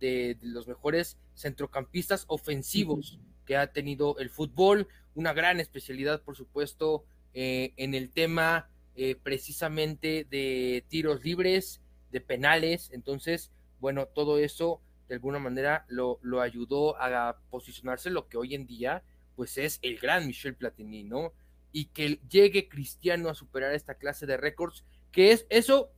[0.00, 7.04] de, los mejores centrocampistas ofensivos que ha tenido el fútbol, una gran especialidad, por supuesto,
[7.34, 11.80] eh, en el tema eh, precisamente de tiros libres,
[12.10, 18.28] de penales, entonces, bueno, todo eso de alguna manera lo, lo ayudó a posicionarse lo
[18.28, 19.02] que hoy en día
[19.40, 21.32] pues es el gran Michel Platini, ¿no?
[21.72, 25.92] Y que llegue Cristiano a superar esta clase de récords, que es eso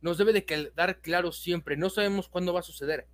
[0.00, 3.08] nos debe de quedar claro siempre, no sabemos cuándo va a suceder,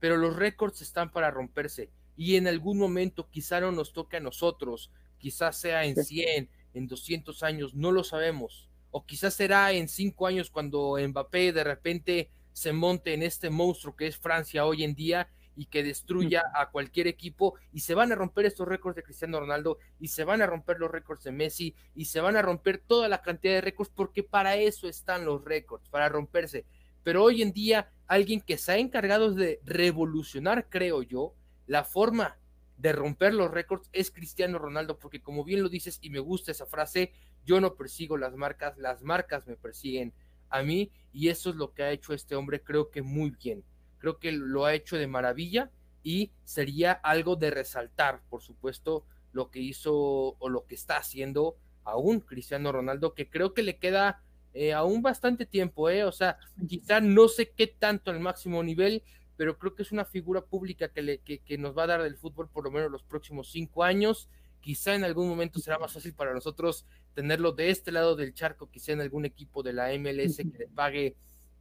[0.00, 4.20] pero los récords están para romperse y en algún momento quizá no nos toque a
[4.20, 9.88] nosotros, quizás sea en 100, en 200 años, no lo sabemos, o quizás será en
[9.88, 14.82] 5 años cuando Mbappé de repente se monte en este monstruo que es Francia hoy
[14.82, 15.28] en día
[15.58, 19.40] y que destruya a cualquier equipo y se van a romper estos récords de Cristiano
[19.40, 22.78] Ronaldo y se van a romper los récords de Messi y se van a romper
[22.78, 26.64] toda la cantidad de récords porque para eso están los récords, para romperse.
[27.02, 31.34] Pero hoy en día alguien que se ha encargado de revolucionar, creo yo,
[31.66, 32.38] la forma
[32.76, 36.52] de romper los récords es Cristiano Ronaldo, porque como bien lo dices y me gusta
[36.52, 37.12] esa frase,
[37.44, 40.14] yo no persigo las marcas, las marcas me persiguen
[40.50, 43.64] a mí y eso es lo que ha hecho este hombre, creo que muy bien
[43.98, 45.70] creo que lo ha hecho de maravilla
[46.02, 49.94] y sería algo de resaltar, por supuesto, lo que hizo
[50.38, 54.22] o lo que está haciendo aún Cristiano Ronaldo, que creo que le queda
[54.54, 56.04] eh, aún bastante tiempo, ¿eh?
[56.04, 59.02] o sea, quizá no sé qué tanto al máximo nivel,
[59.36, 62.02] pero creo que es una figura pública que, le, que, que nos va a dar
[62.02, 64.28] del fútbol por lo menos los próximos cinco años.
[64.60, 66.84] Quizá en algún momento será más fácil para nosotros
[67.14, 70.66] tenerlo de este lado del charco, quizá en algún equipo de la MLS que le
[70.66, 71.16] pague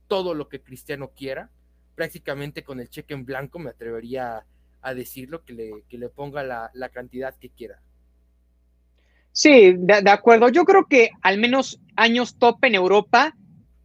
[0.07, 1.51] todo lo que Cristiano quiera,
[1.97, 4.45] prácticamente con el cheque en blanco, me atrevería
[4.81, 7.81] a, decirlo, que le, que le ponga la, la, cantidad que quiera.
[9.31, 10.49] Sí, de, acuerdo.
[10.49, 13.35] Yo creo que al menos años top en Europa,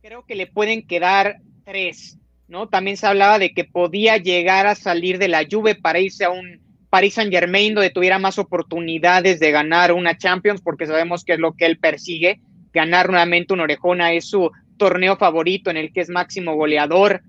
[0.03, 2.68] creo que le pueden quedar tres, ¿no?
[2.68, 6.31] También se hablaba de que podía llegar a salir de la Juve para irse a
[6.31, 11.33] un Paris Saint Germain donde tuviera más oportunidades de ganar una Champions, porque sabemos que
[11.33, 12.42] es lo que él persigue,
[12.75, 17.22] ganar nuevamente una orejona es su torneo favorito en el que es máximo goleador,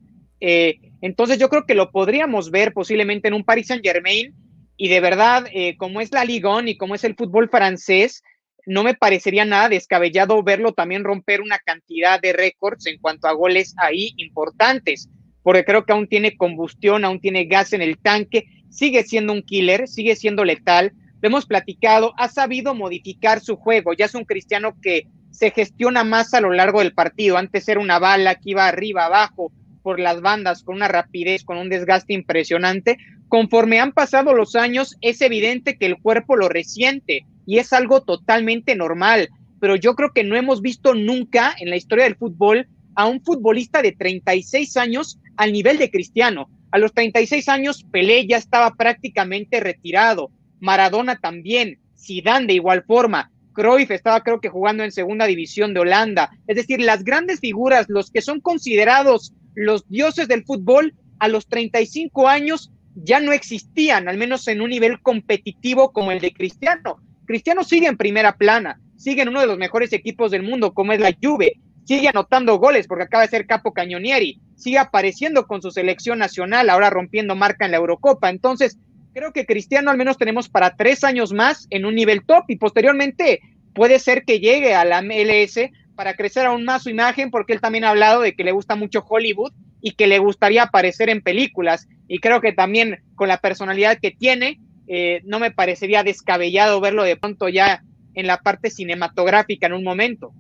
[0.45, 4.35] eh, entonces yo creo que lo podríamos ver posiblemente en un Paris Saint Germain
[4.75, 8.21] y de verdad, eh, como es la Ligue 1 y como es el fútbol francés,
[8.65, 13.31] no me parecería nada descabellado verlo también romper una cantidad de récords en cuanto a
[13.31, 15.09] goles ahí importantes,
[15.43, 19.43] porque creo que aún tiene combustión, aún tiene gas en el tanque, sigue siendo un
[19.43, 20.91] killer, sigue siendo letal.
[21.21, 26.03] Lo hemos platicado, ha sabido modificar su juego, ya es un cristiano que se gestiona
[26.03, 27.37] más a lo largo del partido.
[27.37, 29.53] Antes era una bala que iba arriba, abajo,
[29.83, 32.97] por las bandas con una rapidez, con un desgaste impresionante.
[33.27, 38.01] Conforme han pasado los años, es evidente que el cuerpo lo resiente y es algo
[38.01, 39.29] totalmente normal.
[39.59, 43.23] Pero yo creo que no hemos visto nunca en la historia del fútbol a un
[43.23, 46.49] futbolista de 36 años al nivel de Cristiano.
[46.71, 50.31] A los 36 años, Pelé ya estaba prácticamente retirado.
[50.59, 51.79] Maradona también.
[51.97, 53.31] Zidane de igual forma.
[53.53, 56.31] Cruyff estaba creo que jugando en segunda división de Holanda.
[56.47, 61.47] Es decir, las grandes figuras, los que son considerados los dioses del fútbol a los
[61.47, 66.99] 35 años ya no existían, al menos en un nivel competitivo como el de Cristiano.
[67.25, 70.93] Cristiano sigue en primera plana, sigue en uno de los mejores equipos del mundo como
[70.93, 75.61] es la Juve, sigue anotando goles porque acaba de ser capo cañonieri, sigue apareciendo con
[75.61, 78.29] su selección nacional, ahora rompiendo marca en la Eurocopa.
[78.29, 78.77] Entonces,
[79.13, 82.57] creo que Cristiano al menos tenemos para tres años más en un nivel top y
[82.57, 83.41] posteriormente
[83.73, 85.59] puede ser que llegue a la MLS
[85.95, 88.75] para crecer aún más su imagen, porque él también ha hablado de que le gusta
[88.75, 91.87] mucho Hollywood y que le gustaría aparecer en películas.
[92.07, 97.03] Y creo que también con la personalidad que tiene, eh, no me parecería descabellado verlo
[97.03, 100.33] de pronto ya en la parte cinematográfica en un momento.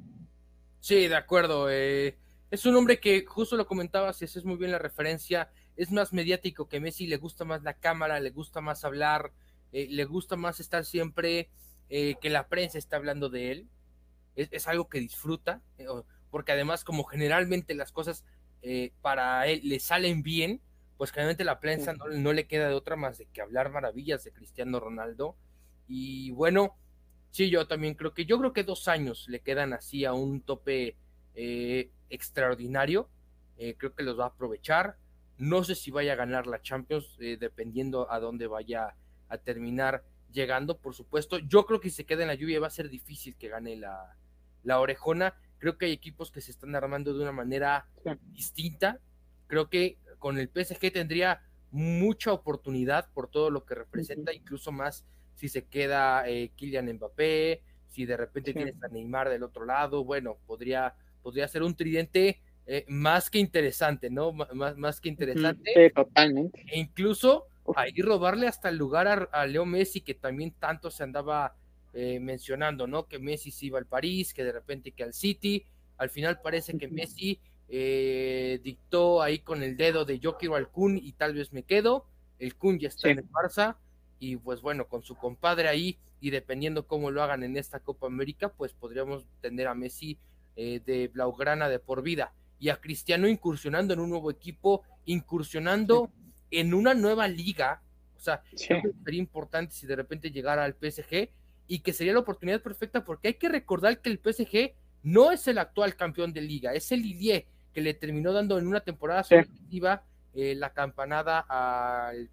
[0.79, 1.67] Sí, de acuerdo.
[1.69, 2.17] Eh,
[2.51, 6.13] es un hombre que, justo lo comentabas, y es muy bien la referencia, es más
[6.13, 9.31] mediático que Messi, le gusta más la cámara, le gusta más hablar,
[9.71, 11.49] eh, le gusta más estar siempre
[11.89, 13.67] que la prensa está hablando de él
[14.35, 15.85] es, algo que disfruta, eh,
[16.29, 18.25] porque además como generalmente las cosas
[18.61, 20.61] eh, para él le salen bien,
[20.97, 24.31] pues generalmente la prensa no, le queda de otra más de que hablar maravillas de
[24.31, 25.35] Cristiano Ronaldo.
[25.87, 26.77] Y bueno,
[27.31, 30.41] sí, yo también creo que, yo creo que dos años le quedan así a un
[30.41, 30.95] tope
[31.35, 33.09] eh, extraordinario.
[33.57, 34.97] creo que los va a aprovechar.
[35.37, 38.95] No sé si vaya a ganar la Champions, dependiendo a dónde vaya
[39.29, 41.39] a terminar llegando, por supuesto.
[41.39, 43.75] Yo creo que si se queda en la lluvia va a ser difícil que gane
[43.75, 44.15] la,
[44.63, 45.35] la orejona.
[45.57, 47.87] Creo que hay equipos que se están armando de una manera
[48.31, 48.99] distinta.
[49.47, 55.05] Creo que con el PSG tendría mucha oportunidad por todo lo que representa, incluso más
[55.35, 60.03] si se queda eh, Kylian Mbappé, si de repente tienes a Neymar del otro lado,
[60.03, 64.31] bueno, podría, podría ser un tridente eh, más que interesante, ¿no?
[64.31, 65.71] más, más que interesante.
[65.75, 66.63] Sí, totalmente.
[66.71, 71.55] E incluso ahí robarle hasta el lugar a, Leo Messi, que también tanto se andaba
[71.93, 73.07] eh, mencionando, ¿no?
[73.07, 75.63] Que Messi se iba al París, que de repente que al City.
[75.97, 80.69] Al final parece que Messi eh, dictó ahí con el dedo de yo quiero al
[80.69, 82.07] Kun y tal vez me quedo.
[82.39, 83.77] El Kun ya está en el Barça
[84.19, 88.07] y pues bueno, con su compadre ahí y dependiendo cómo lo hagan en esta Copa
[88.07, 90.17] América, pues podríamos tener a Messi
[90.55, 96.09] eh, de Blaugrana de por vida y a Cristiano incursionando en un nuevo equipo, incursionando
[96.49, 97.83] en una nueva liga.
[98.15, 101.29] O sea, sería importante si de repente llegara al PSG
[101.67, 104.73] y que sería la oportunidad perfecta porque hay que recordar que el PSG
[105.03, 108.67] no es el actual campeón de liga, es el Lille que le terminó dando en
[108.67, 112.29] una temporada sucesiva eh, la campanada al,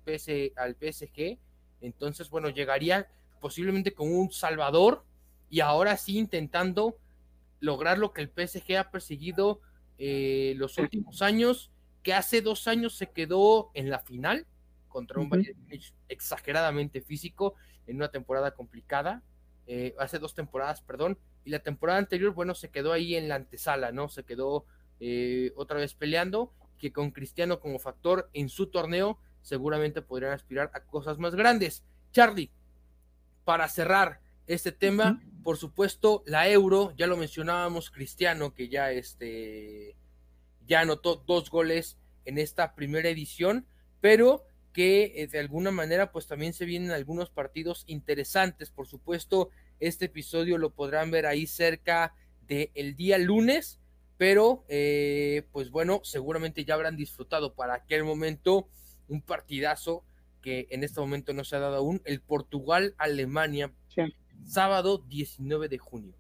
[0.57, 1.39] al PSG.
[1.81, 3.09] Entonces, bueno, llegaría
[3.41, 5.05] posiblemente con un Salvador
[5.49, 6.97] y ahora sí intentando
[7.59, 9.61] lograr lo que el PSG ha perseguido
[9.99, 11.71] eh, los últimos años,
[12.03, 14.47] que hace dos años se quedó en la final
[14.89, 15.59] contra un Bayern
[16.09, 17.55] exageradamente físico
[17.87, 19.23] en una temporada complicada,
[19.67, 23.37] eh, hace dos temporadas, perdón, y la temporada anterior, bueno, se quedó ahí en la
[23.37, 24.09] antesala, ¿no?
[24.09, 24.65] Se quedó
[24.99, 30.71] eh, otra vez peleando, que con Cristiano como factor en su torneo seguramente podrían aspirar
[30.75, 31.85] a cosas más grandes.
[32.13, 32.51] Charlie,
[33.45, 39.97] para cerrar este tema, por supuesto, la Euro, ya lo mencionábamos, Cristiano, que ya, este,
[40.67, 43.67] ya anotó dos goles en esta primera edición,
[44.01, 48.71] pero que eh, de alguna manera pues también se vienen algunos partidos interesantes.
[48.71, 52.15] Por supuesto, este episodio lo podrán ver ahí cerca
[52.47, 53.81] del día lunes,
[54.17, 58.69] pero eh, pues bueno, seguramente ya habrán disfrutado para aquel momento
[59.09, 60.05] un partidazo
[60.43, 63.73] que en este momento no se ha dado aún, el Portugal-Alemania,
[64.45, 66.15] sábado 19 de junio.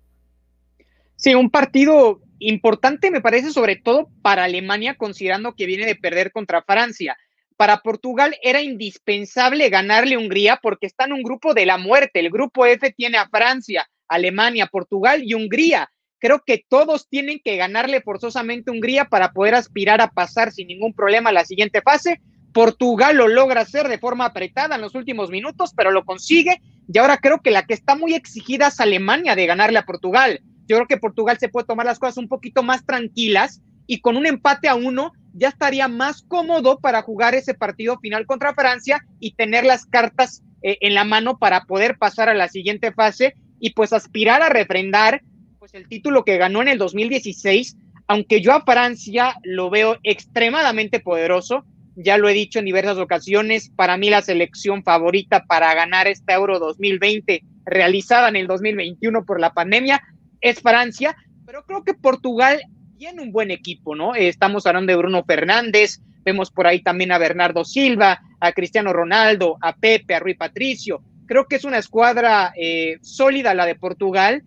[1.16, 6.32] Sí, un partido importante me parece sobre todo para Alemania, considerando que viene de perder
[6.32, 7.16] contra Francia.
[7.60, 12.18] Para Portugal era indispensable ganarle a Hungría porque está en un grupo de la muerte.
[12.18, 15.90] El grupo F tiene a Francia, Alemania, Portugal y Hungría.
[16.18, 20.68] Creo que todos tienen que ganarle forzosamente a Hungría para poder aspirar a pasar sin
[20.68, 22.22] ningún problema a la siguiente fase.
[22.54, 26.62] Portugal lo logra hacer de forma apretada en los últimos minutos, pero lo consigue.
[26.90, 30.40] Y ahora creo que la que está muy exigida es Alemania de ganarle a Portugal.
[30.66, 34.16] Yo creo que Portugal se puede tomar las cosas un poquito más tranquilas y con
[34.16, 39.04] un empate a uno ya estaría más cómodo para jugar ese partido final contra Francia
[39.18, 43.34] y tener las cartas eh, en la mano para poder pasar a la siguiente fase
[43.58, 45.22] y pues aspirar a refrendar
[45.58, 47.76] pues el título que ganó en el 2016,
[48.08, 51.64] aunque yo a Francia lo veo extremadamente poderoso,
[51.96, 56.32] ya lo he dicho en diversas ocasiones, para mí la selección favorita para ganar este
[56.32, 60.02] Euro 2020 realizada en el 2021 por la pandemia
[60.40, 61.14] es Francia,
[61.46, 62.62] pero creo que Portugal
[63.00, 64.14] tiene un buen equipo, ¿no?
[64.14, 69.56] Estamos hablando de Bruno Fernández, vemos por ahí también a Bernardo Silva, a Cristiano Ronaldo,
[69.62, 71.02] a Pepe, a Rui Patricio.
[71.26, 74.44] Creo que es una escuadra eh, sólida la de Portugal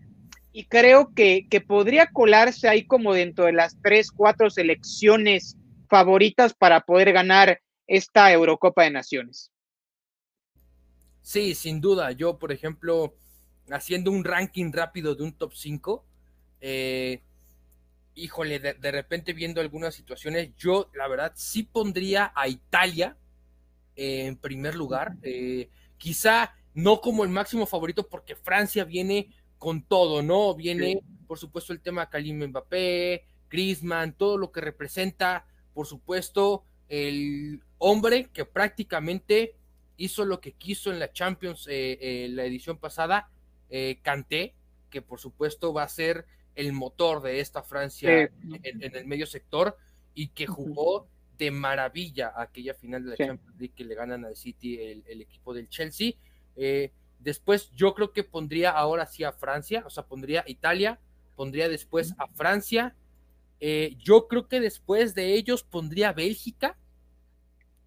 [0.52, 5.58] y creo que, que podría colarse ahí como dentro de las tres, cuatro selecciones
[5.90, 9.52] favoritas para poder ganar esta Eurocopa de Naciones.
[11.24, 12.12] Sí, sin duda.
[12.12, 13.16] Yo, por ejemplo,
[13.72, 16.06] haciendo un ranking rápido de un top 5,
[16.62, 17.24] eh,
[18.16, 23.18] híjole, de, repente viendo algunas situaciones, yo la verdad sí pondría a Italia
[23.96, 25.16] en primer lugar.
[25.22, 30.56] Eh, quizá no como el máximo favorito porque Francia viene con todo, ¿no?
[30.56, 37.62] Viene, por supuesto, el tema Kalim Mbappé, Griezmann, todo lo que representa por supuesto, el
[37.78, 39.56] hombre que prácticamente
[39.98, 43.30] hizo lo que quiso en la Champions eh, eh, la edición pasada,
[43.70, 44.54] eh, Kanté,
[44.90, 46.26] que por supuesto va a ser
[46.56, 49.78] el motor de esta Francia en, el medio sector
[50.14, 54.36] y que jugó de maravilla aquella final de la Champions League que le ganan al
[54.36, 56.14] City el, equipo del Chelsea.
[57.20, 61.00] después yo creo que pondría ahora sí a Francia, o sea, pondría Italia,
[61.36, 62.96] pondría después a Francia
[63.66, 66.78] eh, yo creo que después de ellos pondría Bélgica.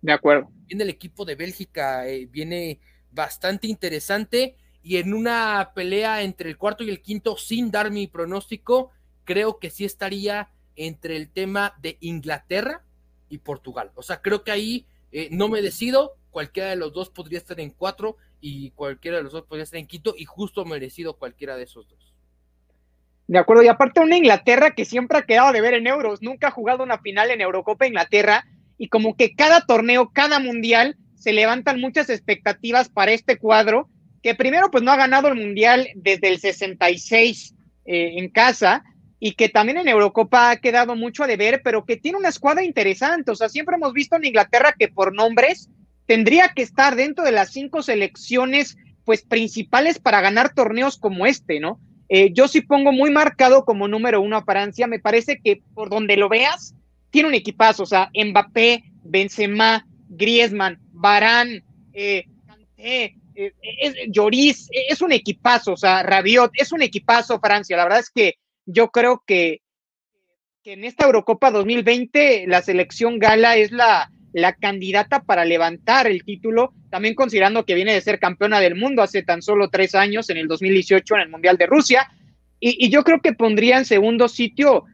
[0.01, 0.51] De acuerdo.
[0.67, 4.57] Viene el equipo de Bélgica, eh, viene bastante interesante
[4.87, 8.93] y en una pelea entre el cuarto y el quinto, sin dar mi pronóstico,
[9.24, 12.84] creo que sí estaría entre el tema de Inglaterra
[13.28, 13.91] y Portugal.
[13.97, 17.59] O sea, creo que ahí eh, no me decido, cualquiera de los dos podría estar
[17.59, 21.57] en cuatro y cualquiera de los dos podría estar en quinto y justo merecido cualquiera
[21.57, 22.14] de esos dos.
[23.26, 26.47] De acuerdo, y aparte una Inglaterra que siempre ha quedado de ver en euros, nunca
[26.47, 28.47] ha jugado una final en Eurocopa Inglaterra,
[28.78, 33.89] y como que cada torneo, cada mundial, se levantan muchas expectativas para este cuadro,
[34.27, 37.55] que primero pues no ha ganado el mundial desde el 66
[37.85, 38.83] eh, en casa,
[39.20, 42.64] y que también en Eurocopa ha quedado mucho a deber, pero que tiene una escuadra
[42.64, 43.31] interesante.
[43.31, 45.70] O sea, siempre hemos visto en Inglaterra que por nombres
[46.07, 51.61] tendría que estar dentro de las cinco selecciones pues principales para ganar torneos como este,
[51.61, 51.79] ¿no?
[52.09, 54.89] Eh, yo sí pongo muy marcado como número uno a Francia.
[54.89, 56.74] Me parece que por donde lo veas,
[57.11, 57.85] tiene un equipazo.
[57.85, 61.62] O sea, Mbappé, Benzema, Griezmann, Barán,
[61.93, 62.24] eh,
[63.37, 65.74] eh, es, Lloris, es un equipazo.
[65.74, 67.76] O sea, Rabiot, es un equipazo Francia.
[67.76, 68.34] La verdad es que
[68.64, 69.61] yo creo que,
[70.64, 74.11] en esta Eurocopa 2020 la selección gala es la,
[74.61, 79.22] candidata para levantar el título, también considerando que viene de ser campeona del mundo hace
[79.22, 82.11] tan solo tres años, en el 2018, en el Mundial de Rusia.
[82.61, 84.84] Y, yo creo que pondría en segundo sitio,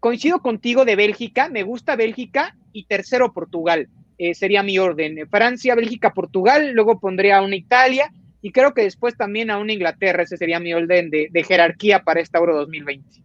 [0.00, 3.88] coincido contigo de Bélgica, me gusta Bélgica y tercero Portugal.
[4.18, 5.28] Eh, sería mi orden.
[5.28, 8.10] Francia, Bélgica, Portugal, luego pondría a una Italia
[8.40, 10.22] y creo que después también a una Inglaterra.
[10.22, 13.22] Ese sería mi orden de, jerarquía para esta Euro 2020.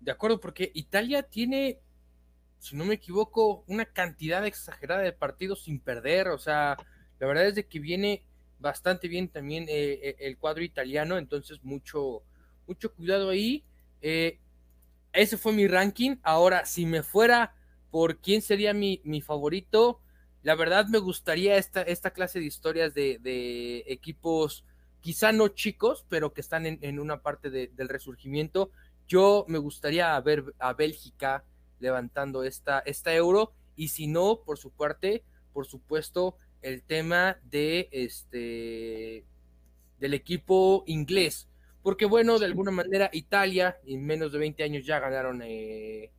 [0.00, 1.78] De acuerdo, porque Italia tiene
[2.60, 6.28] si no me equivoco, una cantidad exagerada de partidos sin perder.
[6.28, 6.76] O sea,
[7.18, 8.22] la verdad es de que viene
[8.58, 12.22] bastante bien también eh, eh, el cuadro italiano, entonces mucho,
[12.66, 13.64] mucho cuidado ahí.
[14.02, 14.38] Eh,
[15.12, 16.16] ese fue mi ranking.
[16.22, 17.54] Ahora, si me fuera
[17.90, 20.00] por quién sería mi, mi favorito,
[20.42, 24.64] la verdad me gustaría esta, esta clase de historias de, equipos,
[25.00, 28.70] quizá no chicos, pero que están en, una parte del resurgimiento.
[29.06, 31.44] Yo me gustaría ver a Bélgica
[31.78, 33.52] levantando esta, esta euro.
[33.76, 39.24] Y si no, por su parte, por supuesto, el tema de este
[39.98, 41.48] del equipo inglés.
[41.82, 46.10] Porque bueno, de alguna manera Italia en menos de 20 años ya ganaron eh,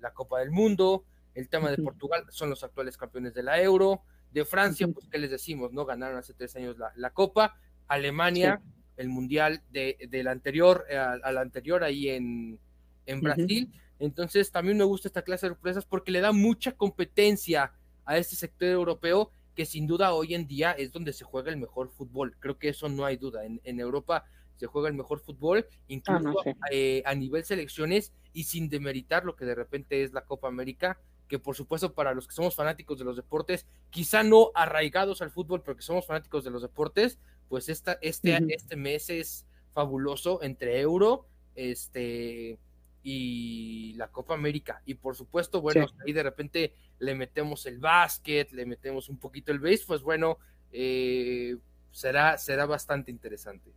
[0.00, 1.04] la Copa del Mundo.
[1.34, 4.02] El tema de Portugal son los actuales campeones de la Euro.
[4.30, 5.84] De Francia, pues qué les decimos, ¿no?
[5.84, 7.56] Ganaron hace tres años la, Copa.
[7.86, 8.62] Alemania,
[8.96, 12.58] el Mundial de, del anterior, eh, al, anterior ahí en,
[13.06, 13.72] en Brasil.
[13.98, 17.72] Entonces también me gusta esta clase de sorpresas porque le da mucha competencia
[18.04, 21.56] a este sector europeo que sin duda hoy en día es donde se juega el
[21.56, 22.36] mejor fútbol.
[22.40, 23.44] Creo que eso no hay duda.
[23.44, 24.24] En, Europa
[24.56, 29.36] se juega el mejor fútbol, incluso ah, eh, a nivel selecciones y sin demeritar lo
[29.36, 32.98] que de repente es la Copa América, que por supuesto para los que somos fanáticos
[32.98, 37.18] de los deportes, quizá no arraigados al fútbol, pero que somos fanáticos de los deportes,
[37.48, 42.58] pues esta, este, este mes es fabuloso entre euro, este,
[43.02, 44.82] y la Copa América.
[44.86, 49.52] Y por supuesto, bueno, ahí de repente le metemos el básquet, le metemos un poquito
[49.52, 50.38] el base, pues bueno,
[50.72, 51.56] eh,
[51.92, 53.70] será, será bastante interesante.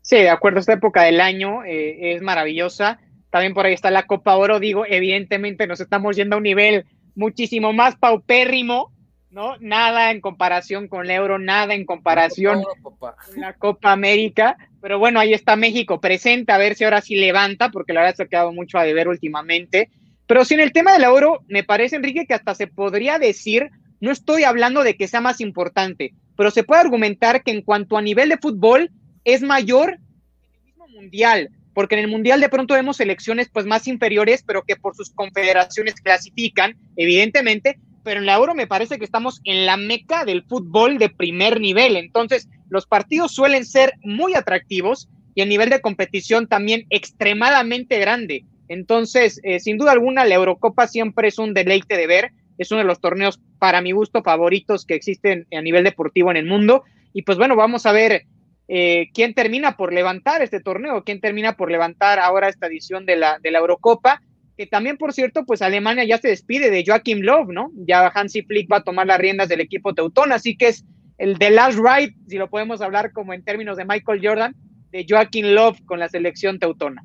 [0.00, 3.00] Sí, de acuerdo, esta época del año eh, es maravillosa.
[3.32, 6.84] También por ahí está la Copa Oro, digo, evidentemente nos estamos yendo a un nivel
[7.14, 8.92] muchísimo más paupérrimo,
[9.30, 9.56] ¿no?
[9.58, 15.18] Nada en comparación con el euro, nada en comparación con la Copa América, pero bueno,
[15.18, 18.28] ahí está México presente, a ver si ahora sí levanta, porque la verdad se ha
[18.28, 19.88] quedado mucho a deber últimamente.
[20.26, 23.70] Pero si en el tema del euro, me parece, Enrique, que hasta se podría decir,
[24.00, 27.96] no estoy hablando de que sea más importante, pero se puede argumentar que en cuanto
[27.96, 28.90] a nivel de fútbol
[29.24, 33.66] es mayor en el mismo mundial, porque en el mundial de pronto vemos selecciones pues
[33.66, 38.98] más inferiores, pero que por sus confederaciones clasifican, evidentemente, pero en la Euro me parece
[38.98, 41.96] que estamos en la meca del fútbol de primer nivel.
[41.96, 48.44] Entonces, los partidos suelen ser muy atractivos y el nivel de competición también extremadamente grande.
[48.68, 52.32] Entonces, eh, sin duda alguna, la Eurocopa siempre es un deleite de ver.
[52.58, 56.36] Es uno de los torneos, para mi gusto, favoritos que existen a nivel deportivo en
[56.36, 56.84] el mundo.
[57.12, 58.24] Y pues bueno, vamos a ver
[58.68, 63.16] eh, quién termina por levantar este torneo, quién termina por levantar ahora esta edición de
[63.16, 64.22] la, Eurocopa
[64.56, 67.70] que también, por cierto, pues Alemania ya se despide de Joachim Löw, ¿no?
[67.74, 70.84] Ya Hansi Flick va a tomar las riendas del equipo teutón, así que es
[71.16, 74.54] el de last ride, si lo podemos hablar como en términos de Michael Jordan,
[74.90, 77.02] de Joachim Löw con la selección teutona.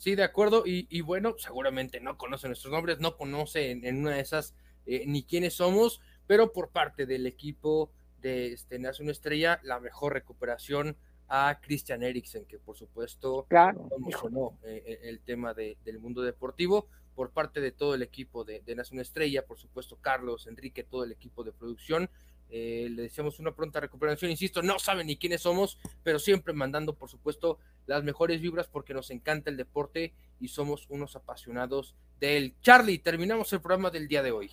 [0.00, 4.20] Sí, de acuerdo, y, bueno, seguramente no conoce nuestros nombres, no conoce en, una de
[4.20, 4.54] esas
[4.86, 10.12] eh, ni quiénes somos, pero por parte del equipo de este, Nación Estrella, la mejor
[10.12, 10.96] recuperación
[11.28, 13.88] a Christian Eriksen, que por supuesto claro,
[14.64, 19.00] eh, eh, el tema del mundo deportivo, por parte de todo el equipo de, Nación
[19.00, 22.10] Estrella, por supuesto Carlos, Enrique, todo el equipo de producción.
[22.52, 26.96] Eh, le deseamos una pronta recuperación, insisto, no saben ni quiénes somos, pero siempre mandando,
[26.96, 32.54] por supuesto, las mejores vibras porque nos encanta el deporte y somos unos apasionados del
[32.60, 34.50] Charlie, terminamos el programa del día de hoy.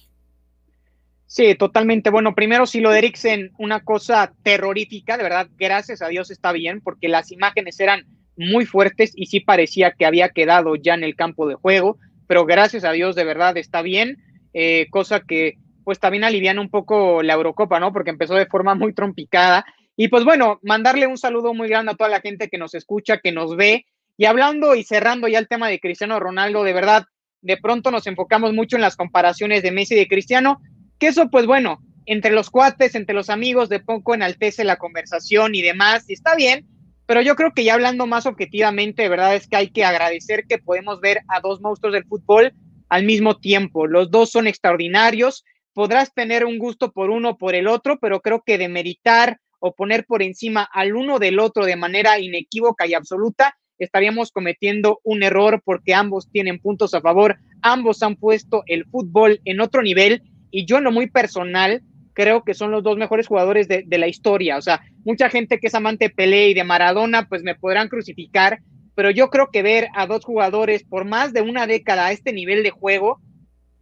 [1.28, 2.10] Sí, totalmente.
[2.10, 6.54] Bueno, primero si lo de Eriksen, una cosa terrorífica, de verdad, gracias a Dios está
[6.54, 8.06] bien, porque las imágenes eran
[8.38, 11.98] muy fuertes y sí parecía que había quedado ya en el campo de juego,
[12.28, 14.18] pero gracias a Dios de verdad está bien,
[14.54, 17.92] eh, cosa que pues también aliviana un poco la Eurocopa, ¿no?
[17.94, 19.66] Porque empezó de forma muy trompicada.
[19.96, 23.20] Y pues bueno, mandarle un saludo muy grande a toda la gente que nos escucha,
[23.20, 23.86] que nos ve
[24.18, 27.06] Y hablando y cerrando ya el tema de Cristiano Ronaldo, de verdad,
[27.42, 30.60] de pronto nos enfocamos mucho en las comparaciones de Messi y de Cristiano,
[31.00, 35.56] que eso pues bueno, entre los cuates, entre los amigos, de poco enaltece la conversación
[35.56, 36.66] y demás, y está bien,
[37.06, 40.46] pero yo creo que ya hablando más objetivamente, de verdad es que hay que agradecer
[40.48, 42.54] que podemos ver a dos monstruos del fútbol
[42.90, 43.88] al mismo tiempo.
[43.88, 48.22] Los dos son extraordinarios, podrás tener un gusto por uno o por el otro, pero
[48.22, 52.94] creo que demeritar o poner por encima al uno del otro de manera inequívoca y
[52.94, 58.86] absoluta, estaríamos cometiendo un error porque ambos tienen puntos a favor, ambos han puesto el
[58.86, 61.82] fútbol en otro nivel y yo en lo muy personal
[62.18, 64.58] creo que son los dos mejores jugadores de, la historia.
[64.58, 67.90] O sea, mucha gente que es amante de Pelé y de Maradona, pues me podrán
[67.90, 68.60] crucificar,
[68.96, 72.34] pero yo creo que ver a dos jugadores por más de una década a este
[72.34, 73.22] nivel de juego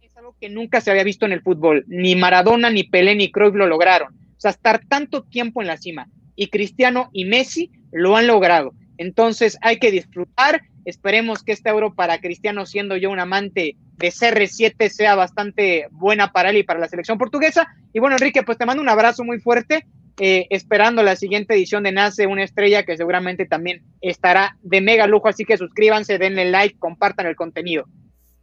[0.02, 1.86] es algo que nunca se había visto en el fútbol.
[1.88, 4.12] Ni Maradona, ni Pelé, ni Cruyff lo lograron.
[4.12, 6.06] O sea, estar tanto tiempo en la cima.
[6.34, 8.74] Y Cristiano y Messi lo han logrado.
[8.98, 10.60] Entonces hay que disfrutar.
[10.84, 16.32] Esperemos que este euro para Cristiano, siendo yo un amante de CR7, sea bastante buena
[16.32, 17.68] para él y para la selección portuguesa.
[17.92, 19.86] Y bueno, Enrique, pues te mando un abrazo muy fuerte.
[20.18, 25.06] Eh, esperando la siguiente edición de Nace, una estrella que seguramente también estará de mega
[25.06, 25.28] lujo.
[25.28, 27.84] Así que suscríbanse, denle like, compartan el contenido.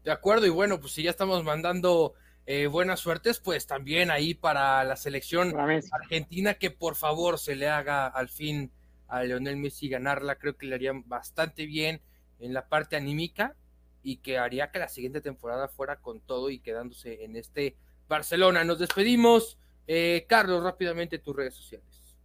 [0.03, 2.13] De acuerdo, y bueno, pues si ya estamos mandando
[2.45, 5.55] eh, buenas suertes, pues también ahí para la selección
[5.91, 8.71] argentina, que por favor se le haga al fin
[9.07, 12.01] a Leonel Messi ganarla, creo que le harían bastante bien
[12.39, 13.55] en la parte anímica
[14.03, 17.77] y que haría que la siguiente temporada fuera con todo y quedándose en este
[18.07, 18.63] Barcelona.
[18.63, 19.57] Nos despedimos.
[19.87, 22.17] Eh, Carlos, rápidamente tus redes sociales.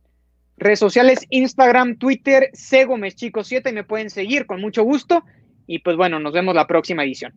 [0.57, 2.51] Redes sociales, Instagram, Twitter,
[2.87, 5.25] Gómez Chico 7 y me pueden seguir con mucho gusto.
[5.67, 7.33] Y pues bueno, nos vemos la próxima edición.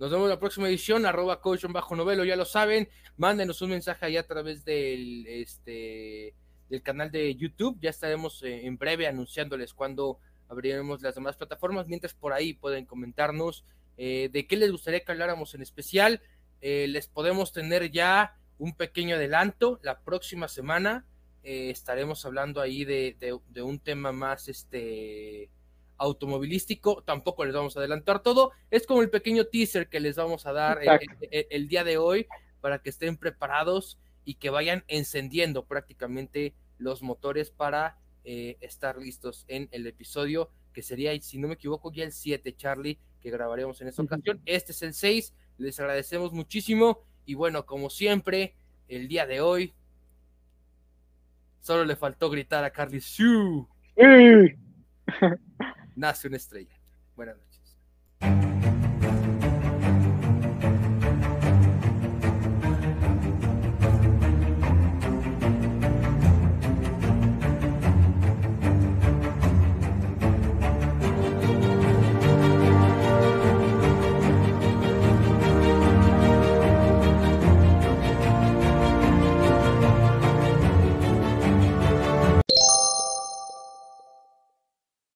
[0.00, 2.88] Nos vemos la próxima edición, arroba coach bajo novelo, ya lo saben.
[3.18, 6.34] Mándenos un mensaje ahí a través del este
[6.68, 7.78] del canal de YouTube.
[7.80, 10.18] Ya estaremos eh, en breve anunciándoles cuando
[10.50, 11.86] abriremos las demás plataformas.
[11.86, 13.64] Mientras por ahí pueden comentarnos
[13.96, 16.20] eh, de qué les gustaría que habláramos en especial.
[16.60, 19.78] Eh, les podemos tener ya un pequeño adelanto.
[19.82, 21.06] La próxima semana
[21.42, 23.16] estaremos hablando ahí de,
[23.48, 25.48] de, un tema más este
[25.96, 27.02] automovilístico.
[27.02, 28.52] Tampoco les vamos a adelantar todo.
[28.70, 30.80] Es como el pequeño teaser que les vamos a dar
[31.30, 32.26] el día de hoy
[32.60, 37.98] para que estén preparados y que vayan encendiendo prácticamente los motores para
[38.32, 42.54] eh, estar listos en el episodio que sería, si no me equivoco, ya el 7,
[42.54, 44.40] Charlie, que grabaremos en esta ocasión.
[44.46, 48.54] Este es el 6, les agradecemos muchísimo y bueno, como siempre,
[48.86, 49.74] el día de hoy
[51.60, 53.66] solo le faltó gritar a Carly Sue.
[55.96, 56.78] Nace una estrella.
[57.16, 57.49] Buenas noches.